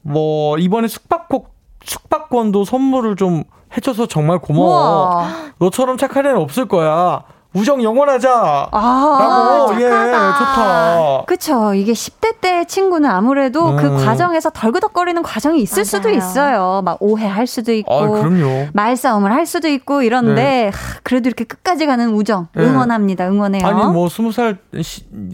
[0.02, 1.42] 뭐 이번에 숙박권
[1.82, 3.42] 숙박권도 선물을 좀
[3.76, 4.68] 해줘서 정말 고마워.
[4.68, 5.34] 우와.
[5.58, 7.24] 너처럼 착한 애는 없을 거야.
[7.52, 8.68] 우정 영원하자.
[8.70, 11.24] 아, 라고, 예, 좋다.
[11.26, 11.74] 그쵸.
[11.74, 13.96] 이게 10대 때 친구는 아무래도 그 음.
[13.98, 15.84] 그 과정에서 덜그덕거리는 과정이 있을 맞아요.
[15.84, 16.82] 수도 있어요.
[16.84, 17.92] 막 오해할 수도 있고.
[17.92, 18.68] 아, 그럼요.
[18.72, 20.64] 말싸움을 할 수도 있고 이런데, 네.
[20.72, 22.46] 하, 그래도 이렇게 끝까지 가는 우정.
[22.54, 22.62] 네.
[22.64, 23.28] 응원합니다.
[23.28, 23.66] 응원해요.
[23.66, 24.56] 아니, 뭐, 20살,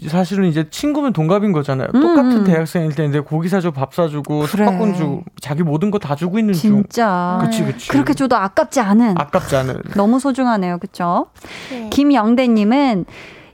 [0.09, 1.89] 사실은 이제 친구면 동갑인 거잖아요.
[1.93, 2.01] 음.
[2.01, 4.47] 똑같은 대학생일 때인데 고기 사주고 밥 사주고 그래.
[4.47, 6.83] 숙박권 주고 자기 모든 거 다 주고 있는 중.
[6.83, 7.37] 진짜.
[7.41, 7.89] 그치, 그치.
[7.89, 9.15] 그렇게 줘도 아깝지 않은.
[9.19, 9.81] 아깝지 않은.
[9.95, 10.77] 너무 소중하네요.
[10.79, 11.27] 그쵸?
[11.69, 11.89] 네.
[11.91, 13.05] 김 영대님은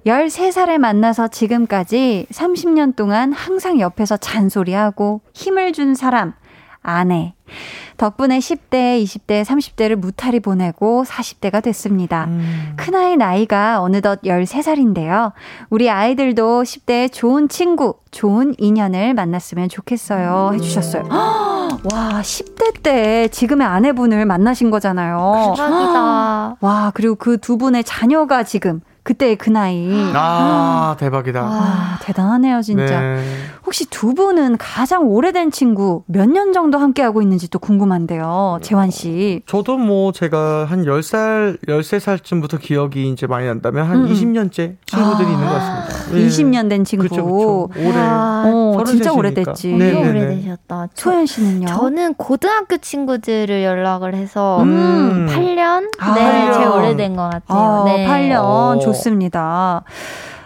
[0.05, 6.33] 13살에 만나서 지금까지 30년 동안 항상 옆에서 잔소리하고 힘을 준 사람,
[6.83, 7.33] 아내.
[7.97, 12.25] 덕분에 10대, 20대, 30대를 무탈히 보내고 40대가 됐습니다.
[12.25, 12.73] 음.
[12.75, 15.31] 큰아이 나이가 어느덧 13살인데요.
[15.69, 20.51] 우리 아이들도 10대에 좋은 친구, 좋은 인연을 만났으면 좋겠어요.
[20.55, 21.03] 해주셨어요.
[21.11, 25.53] 와, 10대 때 지금의 아내분을 만나신 거잖아요.
[25.55, 26.55] 대박이다.
[26.61, 29.89] 와, 그리고 그 두 분의 자녀가 지금 그때 그 나이.
[30.15, 31.41] 아, 대박이다.
[31.43, 32.99] 와, 대단하네요, 진짜.
[33.01, 33.23] 네.
[33.65, 38.59] 혹시 두 분은 가장 오래된 친구 몇 년 정도 함께하고 있는지 또 궁금한데요.
[38.61, 39.41] 재환 씨.
[39.45, 44.07] 저도 뭐 제가 한 10살, 13살쯤부터 기억이 이제 많이 난다면 한 음.
[44.11, 46.11] 20년째 친구들이 아, 있는 것 같습니다.
[46.13, 46.27] 네.
[46.27, 47.07] 20년 된 친구.
[47.07, 47.69] 그렇죠, 그렇죠.
[47.77, 47.99] 올해.
[47.99, 49.73] 어, 진짜 오래됐지.
[49.73, 50.87] 네, 네, 오래되셨다.
[50.95, 51.67] 소연 씨는요?
[51.67, 55.27] 저는 고등학교 친구들을 연락을 해서 음.
[55.29, 55.89] 8년?
[55.99, 56.53] 아, 네, 8년.
[56.53, 57.59] 제일 오래된 것 같아요.
[57.59, 58.07] 아, 네.
[58.07, 58.39] 8년.
[58.43, 58.79] 어.
[58.79, 59.83] 좋습니다.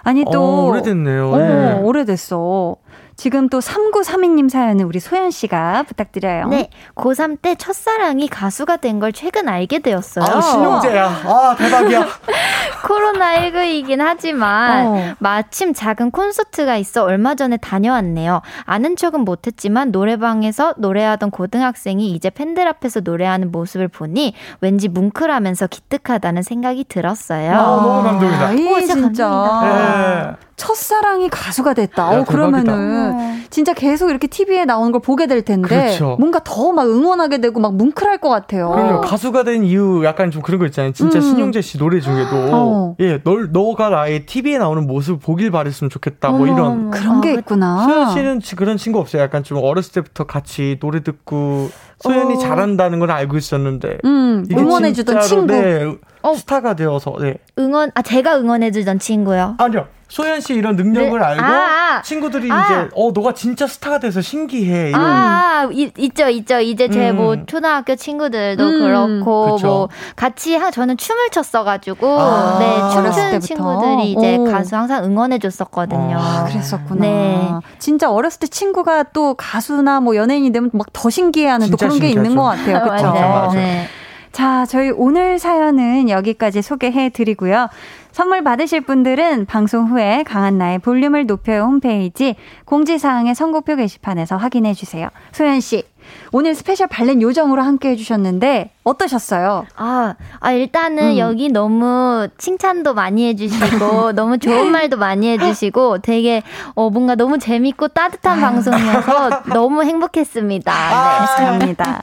[0.03, 1.29] 아니 또 어, 오래됐네요.
[1.31, 1.73] 어, 네.
[1.81, 2.75] 오래됐어.
[3.17, 6.47] 지금 또 3932님 사연은 우리 소연 씨가 부탁드려요.
[6.49, 6.69] 네.
[6.95, 10.25] 고3 때 첫사랑이 가수가 된 걸 최근 알게 되었어요.
[10.25, 11.05] 아, 신용재야.
[11.25, 12.07] 아, 대박이야.
[12.83, 15.15] 코로나19이긴 하지만 어.
[15.19, 18.41] 마침 작은 콘서트가 있어 얼마 전에 다녀왔네요.
[18.65, 26.43] 아는 척은 못했지만 노래방에서 노래하던 고등학생이 이제 팬들 앞에서 노래하는 모습을 보니 왠지 뭉클하면서 기특하다는
[26.43, 27.51] 생각이 들었어요.
[27.53, 28.51] 아, 너무 감동이다.
[28.53, 30.35] 이, 진짜.
[30.37, 30.46] 네.
[30.57, 32.13] 첫사랑이 가수가 됐다.
[32.15, 33.37] 야, 어, 그러면은 어.
[33.51, 36.15] 진짜 계속 이렇게 TV에 나오는 걸 보게 될 텐데 그렇죠.
[36.19, 38.71] 뭔가 더 막 응원하게 되고 막 뭉클할 것 같아요.
[38.71, 39.01] 그럼요.
[39.01, 40.91] 가수가 된 이유 약간 좀 그런 거 있잖아요.
[40.93, 41.21] 진짜 음.
[41.21, 42.95] 신용재 씨 노래 중에도 어.
[42.99, 46.29] 예, 널 너가 나의 TV에 나오는 모습 보길 바랬으면 좋겠다.
[46.31, 47.85] 뭐 이런 그런 게 있구나.
[47.85, 49.21] 소연 씨는 그런 친구 없어요.
[49.21, 52.37] 약간 좀 어렸을 때부터 같이 노래 듣고 소연이 어.
[52.37, 55.45] 잘한다는 건 알고 있었는데 음, 응원해주던 친구.
[55.53, 56.33] 네, 어.
[56.33, 57.35] 스타가 되어서 네.
[57.59, 59.55] 응원 아 제가 응원해주던 친구요.
[59.59, 59.85] 아니요.
[60.09, 61.25] 소연 씨 이런 능력을 네.
[61.25, 62.01] 알고 아, 아.
[62.01, 62.63] 친구들이 아.
[62.63, 67.11] 이제 어 너가 진짜 스타가 돼서 신기해 이런 아, 아 이, 있죠 있죠 이제 제뭐
[67.11, 67.15] 음.
[67.15, 68.79] 뭐 초등학교 친구들도 음.
[68.79, 69.67] 그렇고 그쵸.
[69.67, 72.57] 뭐 같이 하 저는 춤을 췄어가지고 아.
[72.59, 74.45] 네 춤추는 친구들이 이제 오.
[74.45, 76.17] 가수 항상 응원해줬었거든요.
[76.19, 77.01] 아, 그랬었구나.
[77.01, 77.49] 네.
[77.79, 82.15] 진짜 어렸을 때 친구가 또 가수나 뭐 연예인이 되면 막 더 신기해하는 또 그런 신기하죠.
[82.15, 82.81] 게 있는 것 같아요.
[82.83, 83.03] 그렇죠.
[83.11, 83.51] 맞아요.
[83.51, 83.87] 네.
[84.31, 87.69] 자, 저희 오늘 사연은 여기까지 소개해 드리고요.
[88.17, 95.09] 선물 받으실 분들은 방송 후에 강한나의 볼륨을 높여요 홈페이지 공지사항의 선곡표 게시판에서 확인해 주세요.
[95.33, 95.83] 소연 씨,
[96.31, 99.65] 오늘 special valet 요정으로 함께 해주셨는데 어떠셨어요?
[99.75, 101.17] 아, 아 일단은 음.
[101.17, 106.41] 여기 너무 칭찬도 많이 해주시고 너무 좋은 말도 많이 해주시고 되게
[106.75, 110.71] 어 뭔가 너무 재밌고 따뜻한 방송이어서 너무 행복했습니다.
[110.71, 112.01] 네, 감사합니다.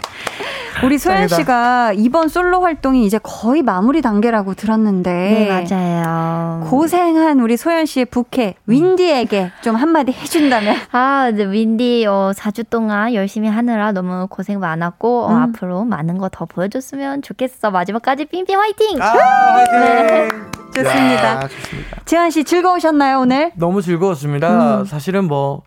[0.82, 5.10] 우리 소연 씨가 이번 솔로 활동이 이제 거의 마무리 단계라고 들었는데.
[5.12, 6.66] 네, 맞아요.
[6.68, 10.74] 고생한 우리 소연 씨의 부캐, 윈디에게 좀 한마디 해준다면?
[10.90, 15.36] 아, 이제 윈디, 어, 4주 동안 열심히 하느라 너무 고생 많았고, 어, 음.
[15.42, 17.70] 앞으로 많은 거 더 보여 줬으면 좋겠어.
[17.70, 19.00] 마지막까지 삥삥 화이팅!
[19.00, 19.80] 아, 화이팅!
[19.80, 20.28] 네.
[20.74, 21.24] 좋습니다.
[21.24, 21.96] 야, 좋습니다.
[22.04, 23.52] 지한 씨 즐거우셨나요, 오늘?
[23.54, 24.80] 너무 즐거웠습니다.
[24.80, 24.84] 음.
[24.84, 25.62] 사실은 뭐,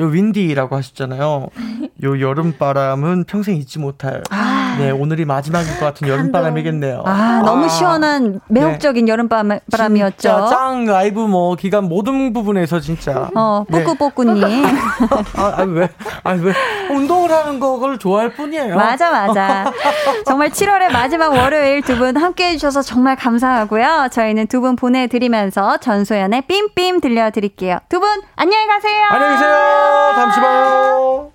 [0.00, 1.48] 요 윈디라고 하셨잖아요.
[2.04, 4.22] 요 여름바람은 평생 잊지 못할.
[4.30, 4.76] 아.
[4.78, 7.02] 네, 오늘이 마지막일 것 같은 여름바람이겠네요.
[7.04, 7.68] 아, 너무 아.
[7.68, 9.12] 시원한 매혹적인 네.
[9.12, 10.46] 여름바람이었죠.
[10.48, 13.28] 짱 라이브 뭐 기간 모든 부분에서 진짜.
[13.34, 14.40] 어, 뽀꾸뽀꾸님.
[14.40, 14.64] 네.
[15.36, 15.88] 아, 아, 왜?
[16.24, 16.54] 아, 왜?
[16.90, 18.74] 운동을 하는 거를 좋아할 뿐이에요.
[18.76, 19.70] 맞아, 맞아.
[20.24, 24.08] 정말 7월의 마지막 월요일 두 분 함께 해주셔서 정말 감사하고요.
[24.10, 27.78] 저희는 두 분 보내드리면서 전소연의 빔빔 들려드릴게요.
[27.90, 29.02] 두 분 안녕히 가세요.
[29.10, 29.89] 안녕히 계세요.
[30.14, 31.32] 다음 봐요.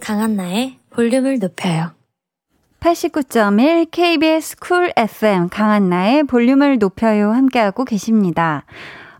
[0.00, 1.92] 강한나의 볼륨을 높여요.
[2.80, 8.64] 89.1 KBS 쿨 FM 강한나의 볼륨을 높여요 함께하고 계십니다.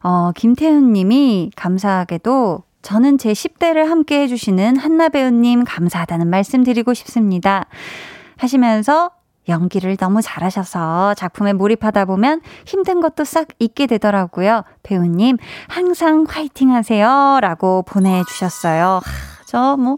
[0.04, 7.64] 어, 김태훈 님이 감사하게도 저는 제 10대를 함께 해주시는 한나 배우님 감사하다는 말씀 드리고 싶습니다.
[8.36, 9.10] 하시면서
[9.48, 14.64] 연기를 너무 잘하셔서 작품에 몰입하다 보면 힘든 것도 싹 잊게 되더라고요.
[14.82, 15.38] 배우님,
[15.68, 17.38] 항상 화이팅 하세요.
[17.40, 19.00] 라고 보내주셨어요.
[19.46, 19.96] 저 뭐,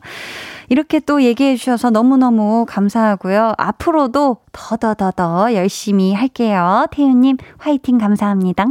[0.68, 3.54] 이렇게 또 얘기해 주셔서 너무너무 감사하고요.
[3.58, 6.86] 앞으로도 더더더더 열심히 할게요.
[6.90, 8.66] 태우님, 화이팅 감사합니다.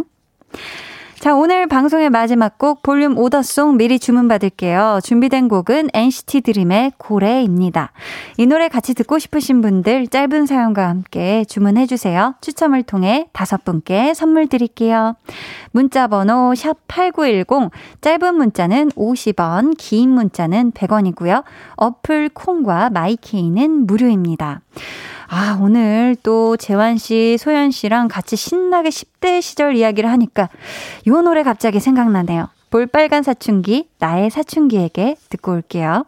[1.26, 5.00] 자, 오늘 방송의 마지막 곡 볼륨 오더송 미리 주문받을게요.
[5.04, 7.94] 준비된 곡은 NCT 드림의 고래입니다.
[8.38, 12.36] 이 노래 같이 듣고 싶으신 분들 짧은 사연과 함께 주문해주세요.
[12.42, 15.16] 추첨을 통해 다섯 분께 선물 드릴게요.
[15.72, 17.72] 문자 번호 샵8910,
[18.02, 21.44] 짧은 문자는 50원, 긴 문자는 100원이고요.
[21.78, 24.62] 어플 콩과 마이케이는 무료입니다.
[25.28, 30.50] 아, 오늘 또 재환 씨, 소연 씨랑 같이 신나게 10대 시절 이야기를 하니까
[31.06, 32.50] 이 노래 갑자기 생각나네요.
[32.70, 36.06] 볼빨간 사춘기, 나의 사춘기에게 듣고 올게요.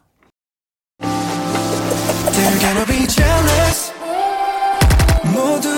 [5.34, 5.78] 모두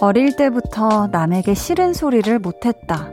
[0.00, 3.10] 어릴 때부터 남에게 싫은 소리를 못했다.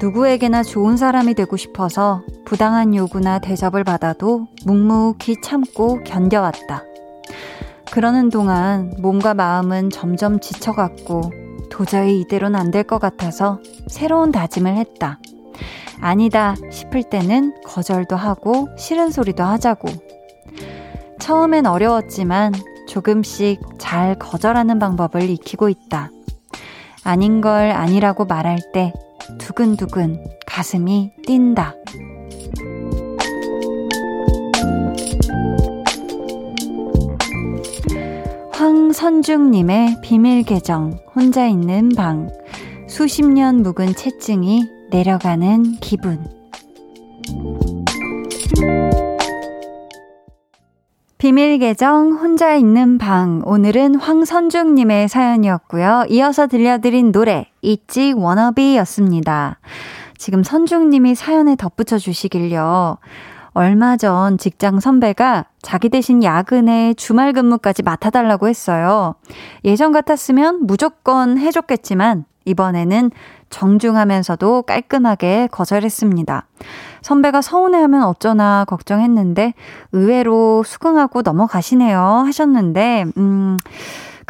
[0.00, 6.84] 누구에게나 좋은 사람이 되고 싶어서 부당한 요구나 대접을 받아도 묵묵히 참고 견뎌왔다.
[7.90, 11.32] 그러는 동안 몸과 마음은 점점 지쳐갔고
[11.70, 13.58] 도저히 이대로는 안 될 것 같아서
[13.88, 15.18] 새로운 다짐을 했다.
[16.00, 19.88] 아니다 싶을 때는 거절도 하고 싫은 소리도 하자고.
[21.18, 22.52] 처음엔 어려웠지만
[22.88, 26.10] 조금씩 잘 거절하는 방법을 익히고 있다.
[27.04, 28.92] 아닌 걸 아니라고 말할 때
[29.38, 31.74] 두근두근 가슴이 뛴다.
[38.52, 42.28] 황선중님의 비밀 계정, 혼자 있는 방,
[42.88, 46.26] 수십 년 묵은 채증이 내려가는 기분.
[51.20, 56.06] 비밀 계정 혼자 있는 방 오늘은 황선중 님의 사연이었고요.
[56.08, 59.58] 이어서 들려드린 노래 있지 워너비였습니다.
[60.16, 62.96] 지금 선중 님이 사연에 덧붙여 주시길요.
[63.52, 69.14] 얼마 전 직장 선배가 자기 대신 야근에 주말 근무까지 맡아달라고 했어요.
[69.66, 73.10] 예전 같았으면 무조건 해줬겠지만 이번에는
[73.50, 76.46] 정중하면서도 깔끔하게 거절했습니다.
[77.02, 79.54] 선배가 서운해하면 어쩌나 걱정했는데
[79.92, 83.56] 의외로 수긍하고 넘어가시네요 하셨는데 음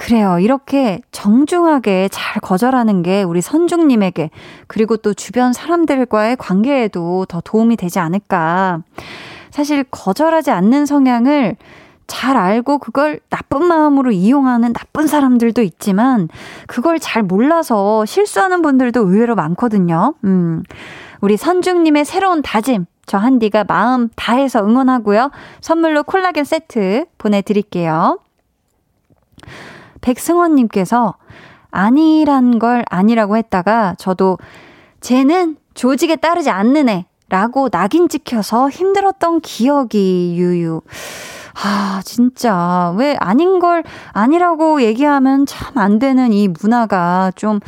[0.00, 0.38] 그래요.
[0.38, 4.30] 이렇게 정중하게 잘 거절하는 게 우리 선중님에게
[4.66, 8.82] 그리고 또 주변 사람들과의 관계에도 더 도움이 되지 않을까.
[9.50, 11.56] 사실 거절하지 않는 성향을
[12.06, 16.28] 잘 알고 그걸 나쁜 마음으로 이용하는 나쁜 사람들도 있지만
[16.66, 20.14] 그걸 잘 몰라서 실수하는 분들도 의외로 많거든요.
[20.24, 20.62] 음.
[21.20, 22.86] 우리 선중님의 새로운 다짐.
[23.06, 25.30] 저 한디가 마음 다해서 응원하고요.
[25.60, 28.20] 선물로 콜라겐 세트 보내드릴게요.
[30.00, 31.14] 백승원님께서
[31.70, 34.38] 아니란 걸 아니라고 했다가 저도
[35.00, 40.80] 쟤는 조직에 따르지 않는 애 라고 낙인 찍혀서 힘들었던 기억이 유유.
[41.62, 42.92] 아, 진짜.
[42.96, 47.60] 왜 아닌 걸 아니라고 얘기하면 참 안 되는 이 문화가 좀,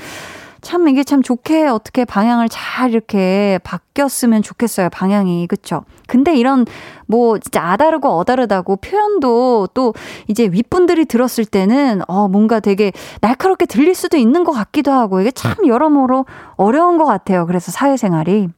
[0.62, 4.88] 참 이게 참 좋게 어떻게 방향을 잘 이렇게 바뀌었으면 좋겠어요.
[4.90, 5.46] 방향이.
[5.48, 5.84] 그쵸?
[6.06, 6.64] 근데 이런
[7.06, 9.92] 뭐 진짜 아다르고 어다르다고 표현도 또
[10.28, 15.30] 이제 윗분들이 들었을 때는 어 뭔가 되게 날카롭게 들릴 수도 있는 것 같기도 하고 이게
[15.32, 17.46] 참 여러모로 어려운 것 같아요.
[17.46, 18.48] 그래서 사회생활이.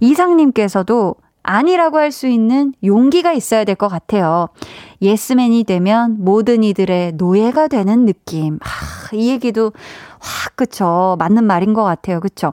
[0.00, 4.48] 이상님께서도 아니라고 할 수 있는 용기가 있어야 될 것 같아요.
[5.00, 8.58] 예스맨이 되면 모든 이들의 노예가 되는 느낌.
[8.60, 9.72] 하, 이 얘기도
[10.20, 11.16] 확, 그쵸.
[11.18, 12.20] 맞는 말인 것 같아요.
[12.20, 12.52] 그쵸.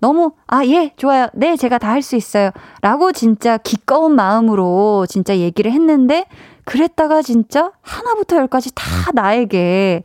[0.00, 1.28] 너무, 아, 예, 좋아요.
[1.34, 2.50] 네, 제가 다 할 수 있어요.
[2.82, 6.26] 라고 진짜 기꺼운 마음으로 진짜 얘기를 했는데,
[6.64, 8.84] 그랬다가 진짜 하나부터 열까지 다
[9.14, 10.02] 나에게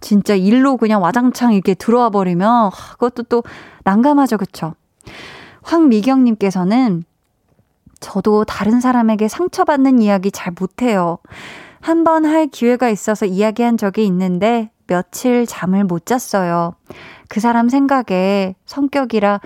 [0.00, 3.42] 진짜 일로 그냥 와장창 이렇게 들어와 버리면 그것도 또
[3.84, 4.38] 난감하죠.
[4.38, 4.74] 그쵸?
[5.62, 7.04] 황미경님께서는
[8.00, 11.18] 저도 다른 사람에게 상처받는 이야기 잘 못해요.
[11.80, 16.74] 한 번 할 기회가 있어서 이야기한 적이 있는데 며칠 잠을 못 잤어요.
[17.28, 19.40] 그 사람 생각에 성격이라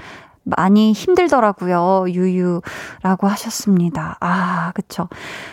[0.44, 2.06] 많이 힘들더라고요.
[2.08, 4.16] 유유라고 하셨습니다.
[4.20, 5.08] 아, 그쵸.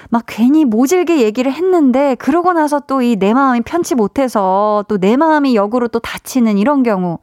[0.10, 5.16] 막 괜히 모질게 얘기를 했는데, 그러고 나서 또 이 내 마음이 편치 못해서 또 내
[5.18, 7.20] 마음이 역으로 또 다치는 이런 경우.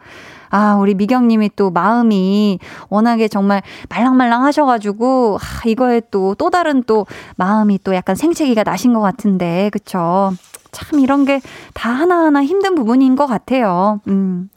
[0.51, 7.07] 아, 우리 미경님이 또 마음이 워낙에 정말 말랑말랑 하셔가지고, 아, 이거에 또, 또 다른 또
[7.37, 10.33] 마음이 또 약간 생채기가 나신 것 같은데, 그쵸.
[10.73, 11.41] 참 이런 게
[11.75, 14.01] 다 하나하나 힘든 부분인 것 같아요.
[14.09, 14.49] 음.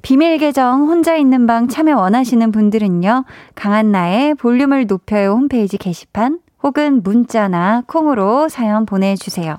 [0.00, 3.24] 비밀 계정 혼자 있는 방 참여 원하시는 분들은요.
[3.56, 9.56] 강한나의 볼륨을 높여요 홈페이지 게시판 혹은 문자나 콩으로 사연 보내주세요.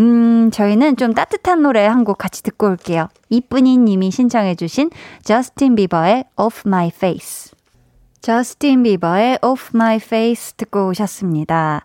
[0.00, 3.08] 음, 저희는 좀 따뜻한 노래 한 곡 같이 듣고 올게요.
[3.30, 4.90] 이쁜이 님이 신청해주신
[5.22, 7.52] 저스틴 비버의 Off My Face.
[8.20, 11.84] 저스틴 비버의 Off My Face 듣고 오셨습니다.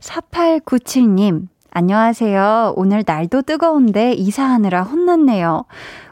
[0.00, 2.74] 4897님, 안녕하세요.
[2.76, 5.64] 오늘 날도 뜨거운데 이사하느라 혼났네요.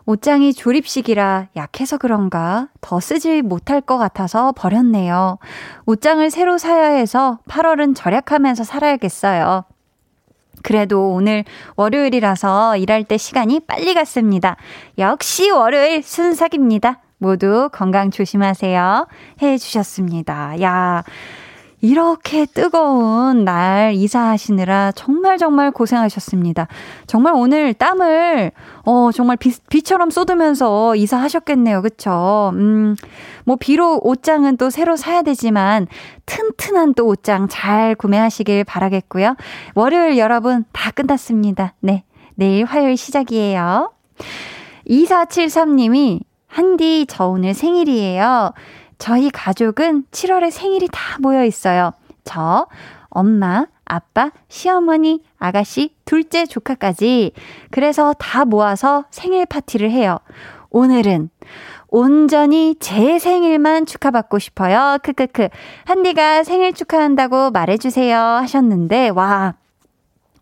[0.06, 5.38] 옷장이 조립식이라 약해서 그런가 더 쓰지 못할 것 같아서 버렸네요.
[5.86, 9.64] 옷장을 새로 사야 해서 8월은 절약하면서 살아야겠어요.
[10.62, 11.44] 그래도 오늘
[11.76, 14.56] 월요일이라서 일할 때 시간이 빨리 갔습니다.
[14.98, 17.00] 역시 월요일 순삭입니다.
[17.18, 19.06] 모두 건강 조심하세요.
[19.42, 20.60] 해 주셨습니다.
[20.60, 21.02] 야,
[21.80, 26.68] 이렇게 뜨거운 날 이사하시느라 정말 정말 고생하셨습니다.
[27.06, 28.52] 정말 오늘 땀을
[28.84, 31.82] 어 정말 비, 비처럼 쏟으면서 이사하셨겠네요.
[31.82, 32.52] 그쵸?
[32.54, 32.96] 음.
[33.44, 35.86] 뭐 비록 옷장은 또 새로 사야 되지만
[36.24, 39.36] 튼튼한 또 옷장 잘 구매하시길 바라겠고요.
[39.74, 41.74] 월요일 여러분 다 끝났습니다.
[41.80, 42.04] 네.
[42.34, 43.92] 내일 화요일 시작이에요.
[44.88, 48.52] 2473님이 한디 저 오늘 생일이에요.
[48.98, 51.92] 저희 가족은 7월에 생일이 다 모여 있어요.
[52.24, 52.66] 저,
[53.08, 57.32] 엄마, 아빠, 시어머니, 아가씨 둘째 조카까지.
[57.70, 60.18] 그래서 다 모아서 생일 파티를 해요.
[60.70, 61.30] 오늘은
[61.88, 64.98] 온전히 제 생일만 축하받고 싶어요.
[65.02, 65.48] 크크크.
[65.84, 68.18] 한디가 생일 축하한다고 말해주세요.
[68.18, 69.54] 하셨는데, 와.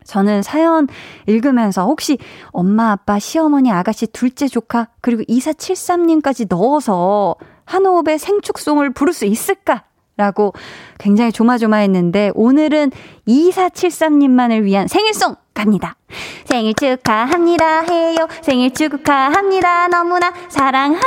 [0.03, 0.87] 저는 사연
[1.25, 2.17] 읽으면서 혹시
[2.51, 7.35] 엄마, 아빠, 시어머니, 아가씨, 둘째 조카, 그리고 2473님까지 넣어서
[7.65, 9.83] 한 호흡에 생축송을 부를 수 있을까?
[10.17, 10.53] 라고
[10.97, 12.91] 굉장히 조마조마했는데 오늘은
[13.27, 15.97] 2473님만을 위한 생일송 갑니다.
[16.45, 18.25] 생일 축하합니다 해요.
[18.41, 19.89] 생일 축하합니다.
[19.89, 21.01] 너무나 사랑하는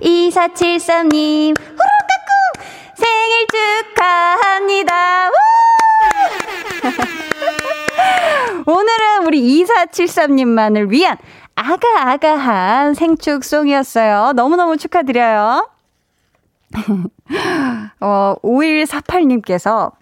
[0.00, 1.56] 2473님.
[1.58, 3.46] 후루까꿍 생일
[3.94, 5.30] 축하합니다.
[8.66, 11.16] 오늘은 우리 2473님만을 위한
[11.58, 14.32] 아가아가한 생축송이었어요.
[14.34, 15.68] 너무너무 축하드려요.
[18.00, 19.92] 어, 5148님께서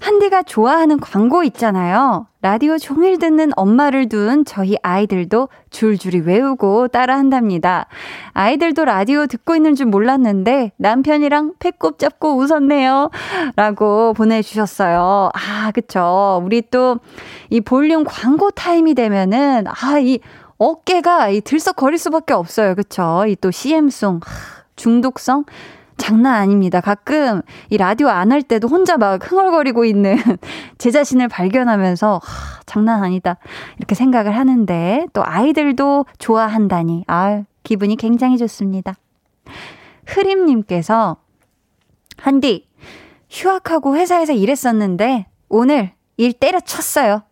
[0.00, 2.26] 한디가 좋아하는 광고 있잖아요.
[2.42, 7.86] 라디오 종일 듣는 엄마를 둔 저희 아이들도 줄줄이 외우고 따라 한답니다.
[8.34, 13.10] 아이들도 라디오 듣고 있는 줄 몰랐는데 남편이랑 배꼽 잡고 웃었네요.
[13.56, 15.30] 라고 보내주셨어요.
[15.32, 16.42] 아, 그쵸.
[16.44, 16.98] 우리 또
[17.54, 20.18] 이 볼륨 광고 타임이 되면은, 아, 이
[20.58, 22.74] 어깨가 이 들썩거릴 수밖에 없어요.
[22.74, 23.24] 그쵸.
[23.26, 24.20] 이 또 CM송.
[24.76, 25.44] 중독성
[25.96, 26.80] 장난 아닙니다.
[26.80, 30.16] 가끔 이 라디오 안 할 때도 혼자 막 흥얼거리고 있는
[30.78, 33.36] 제 자신을 발견하면서 하, 장난 아니다.
[33.78, 37.04] 이렇게 생각을 하는데 또 아이들도 좋아한다니.
[37.06, 38.94] 아, 기분이 굉장히 좋습니다.
[40.06, 41.16] 흐림 님께서
[42.16, 42.66] 한디
[43.30, 47.22] 휴학하고 회사에서 일했었는데 오늘 일 때려쳤어요.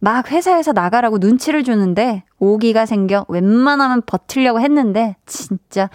[0.00, 5.90] 막 회사에서 나가라고 눈치를 주는데 오기가 생겨 웬만하면 버틸려고 했는데 진짜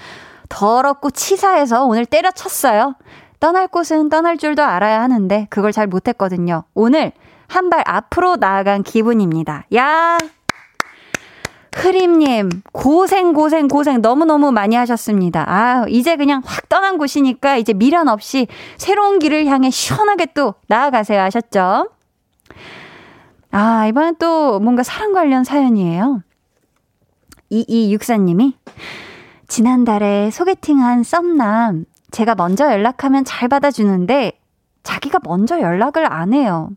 [0.50, 2.96] 더럽고 치사해서 오늘 때려쳤어요.
[3.40, 6.64] 떠날 곳은 떠날 줄도 알아야 하는데 그걸 잘 못했거든요.
[6.74, 7.12] 오늘
[7.48, 9.66] 한 발 앞으로 나아간 기분입니다.
[9.76, 10.18] 야!
[11.76, 15.44] 흐림님, 고생, 고생, 고생 너무너무 많이 하셨습니다.
[15.48, 18.48] 아, 이제 그냥 확 떠난 곳이니까 이제 미련 없이
[18.78, 21.20] 새로운 길을 향해 시원하게 또 나아가세요.
[21.22, 21.90] 하셨죠?
[23.56, 26.24] 아, 이번엔 또 뭔가 사랑 관련 사연이에요.
[27.52, 28.54] 2264님이
[29.48, 34.40] 지난달에 소개팅한 썸남, 제가 먼저 연락하면 잘 받아주는데,
[34.82, 36.72] 자기가 먼저 연락을 안 해요.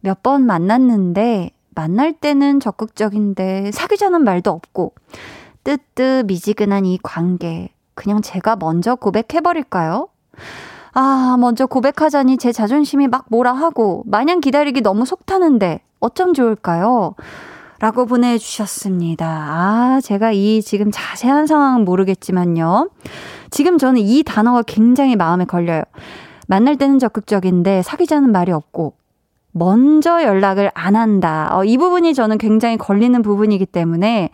[0.00, 4.94] 몇 번 만났는데, 만날 때는 적극적인데, 사귀자는 말도 없고,
[5.64, 10.08] 뜨뜻 미지근한 이 관계, 그냥 제가 먼저 고백해버릴까요?
[10.94, 17.14] 아, 먼저 고백하자니 제 자존심이 막 뭐라 하고, 마냥 기다리기 너무 속타는데, 어쩜 좋을까요?
[17.80, 19.26] 라고 보내주셨습니다.
[19.26, 22.90] 아, 제가 이 지금 자세한 상황은 모르겠지만요.
[23.50, 25.82] 지금 저는 이 단어가 굉장히 마음에 걸려요.
[26.48, 28.94] 만날 때는 적극적인데 사귀자는 말이 없고,
[29.52, 31.50] 먼저 연락을 안 한다.
[31.52, 34.30] 어, 이 부분이 저는 굉장히 걸리는 부분이기 때문에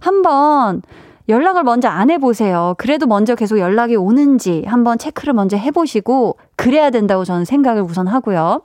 [0.00, 0.82] 한번
[1.28, 2.74] 연락을 먼저 안 해보세요.
[2.76, 8.62] 그래도 먼저 계속 연락이 오는지 한번 체크를 먼저 해보시고, 그래야 된다고 저는 생각을 우선 하고요.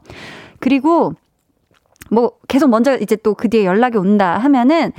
[0.60, 1.14] 그리고
[2.12, 4.92] 뭐 계속 먼저 이제 또 그 뒤에 연락이 온다 하면은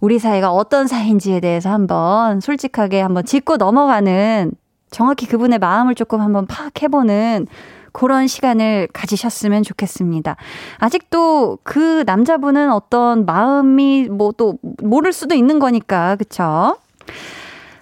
[0.00, 4.52] 우리 사이가 어떤 사이인지에 대해서 한번 솔직하게 한번 짚고 넘어가는
[4.90, 7.46] 정확히 그분의 마음을 조금 한번 파악해보는
[7.92, 10.36] 그런 시간을 가지셨으면 좋겠습니다.
[10.78, 16.76] 아직도 그 남자분은 어떤 마음이 뭐 또 모를 수도 있는 거니까, 그쵸?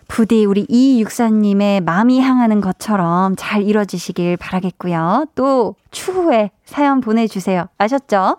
[0.08, 5.26] 부디 우리 이육사님의 마음이 향하는 것처럼 잘 이뤄지시길 바라겠고요.
[5.34, 7.66] 또 추후에 사연 보내주세요.
[7.76, 8.38] 아셨죠?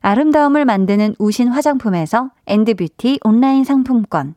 [0.00, 4.34] 아름다움을 만드는 우신 화장품에서 엔드뷰티 온라인 상품권.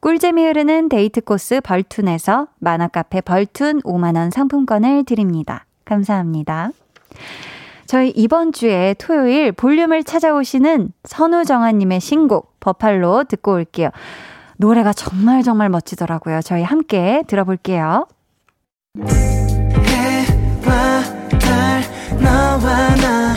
[0.00, 5.64] 꿀잼이 흐르는 데이트 코스 벌툰에서 만화카페 벌툰 5만원 상품권을 드립니다.
[5.84, 6.72] 감사합니다.
[7.86, 13.90] 저희 이번 주에 토요일 볼륨을 찾아오시는 선우정아님의 신곡 버팔로 듣고 올게요.
[14.56, 16.40] 노래가 정말 정말 멋지더라고요.
[16.42, 18.06] 저희 함께 들어볼게요.
[18.98, 21.02] 해와
[21.38, 21.82] 달,
[22.18, 23.36] 너와 나,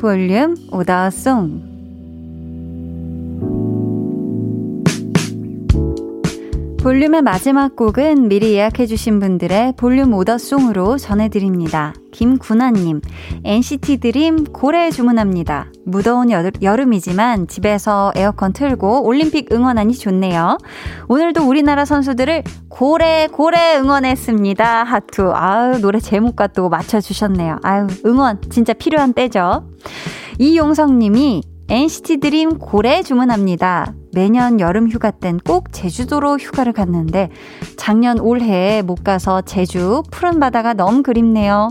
[0.00, 1.69] 볼륨 오더송.
[6.82, 11.92] 볼륨의 마지막 곡은 미리 예약해주신 분들의 볼륨 오더송으로 전해드립니다.
[12.10, 13.02] 김구나님,
[13.44, 15.66] NCT 드림 고래 주문합니다.
[15.84, 20.56] 무더운 여름, 이지만 집에서 에어컨 틀고 올림픽 응원하니 좋네요.
[21.08, 24.84] 오늘도 우리나라 선수들을 고래, 고래 응원했습니다.
[24.84, 25.32] 하투.
[25.34, 27.58] 아유, 노래 제목과 또 맞춰주셨네요.
[27.62, 29.68] 아유, 응원 진짜 필요한 때죠.
[30.38, 33.94] 이용성 님이 NCT 드림 고래 주문합니다.
[34.12, 37.30] 매년 여름 휴가 땐 꼭 제주도로 휴가를 갔는데
[37.76, 41.68] 작년 올해 못 가서 제주 푸른 바다가 너무 그립네요.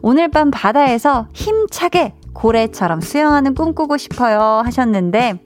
[0.00, 5.38] 오늘 밤 바다에서 힘차게 고래처럼 수영하는 꿈꾸고 싶어요 하셨는데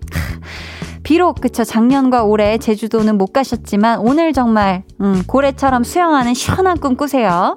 [1.02, 7.56] 비록 그쵸 작년과 올해 제주도는 못 가셨지만 오늘 정말 음, 고래처럼 수영하는 시원한 꿈 꾸세요.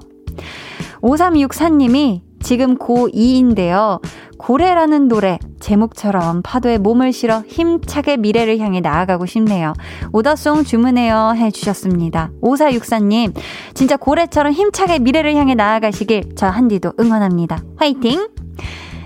[1.02, 4.02] 5364님이 지금 고2인데요.
[4.40, 9.74] 고래라는 노래 제목처럼 파도에 몸을 실어 힘차게 미래를 향해 나아가고 싶네요.
[10.14, 12.32] 오더송 주문해요 해주셨습니다.
[12.42, 13.34] 5464님
[13.74, 17.62] 진짜 고래처럼 힘차게 미래를 향해 나아가시길 저 한디도 응원합니다.
[17.78, 18.30] 화이팅!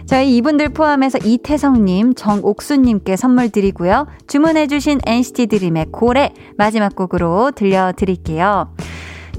[0.06, 4.06] 저희 이분들 포함해서 이태성님, 정옥수님께 선물 드리고요.
[4.28, 8.76] 주문해주신 NCT 드림의 고래 마지막 곡으로 들려드릴게요.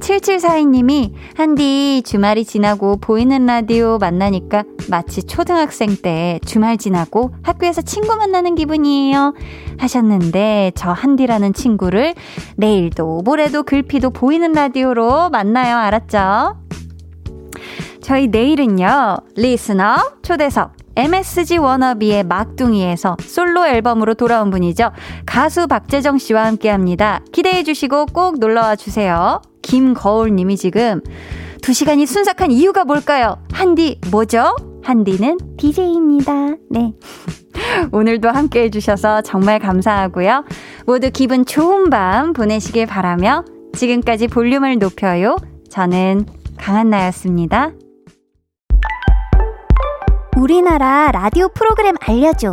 [0.04, 8.54] 7742님이 한디 주말이 지나고 보이는 라디오 만나니까 마치 초등학생 때 주말 지나고 학교에서 친구 만나는
[8.54, 9.32] 기분이에요.
[9.78, 12.14] 하셨는데 저 한디라는 친구를
[12.56, 15.78] 내일도 모레도 글피도 보이는 라디오로 만나요.
[15.78, 16.58] 알았죠?
[18.02, 19.16] 저희 내일은요.
[19.36, 24.92] 리스너 초대석 MSG 워너비의 막둥이에서 솔로 앨범으로 돌아온 분이죠.
[25.26, 27.20] 가수 박재정 씨와 함께 합니다.
[27.32, 29.42] 기대해 주시고 꼭 놀러와 주세요.
[29.62, 31.00] 김거울 님이 지금
[31.62, 33.38] 2시간이 순삭한 이유가 뭘까요?
[33.52, 34.54] 한디 뭐죠?
[34.82, 36.56] 한디는 DJ입니다.
[36.70, 36.92] 네.
[37.90, 40.44] 오늘도 함께 해주셔서 정말 감사하고요.
[40.86, 45.36] 모두 기분 좋은 밤 보내시길 바라며 지금까지 볼륨을 높여요.
[45.70, 46.26] 저는
[46.58, 47.72] 강한나였습니다.
[50.36, 52.50] 우리나라 라디오 프로그램 알려줘.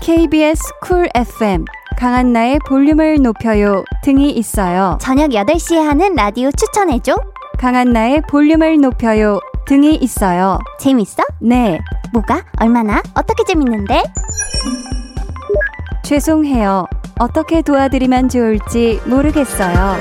[0.00, 1.64] KBS 쿨 FM
[1.98, 4.98] 강한나의 볼륨을 높여요 등이 있어요.
[5.00, 7.16] 저녁 8시에 하는 라디오 추천해줘.
[7.58, 10.58] 강한나의 볼륨을 높여요 등이 있어요.
[10.78, 11.24] 재밌어?
[11.40, 11.80] 네.
[12.12, 12.42] 뭐가?
[12.60, 13.02] 얼마나?
[13.14, 14.02] 어떻게 재밌는데?
[16.04, 16.86] 죄송해요.
[17.18, 19.96] 어떻게 도와드리면 좋을지 모르겠어요.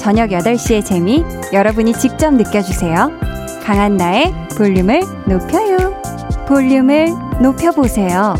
[0.00, 3.30] 저녁 8시의 재미 여러분이 직접 느껴주세요.
[3.70, 4.98] 강한 나의 볼륨을
[5.28, 5.94] 높여요.
[6.48, 7.06] 볼륨을
[7.40, 8.34] 높여보세요.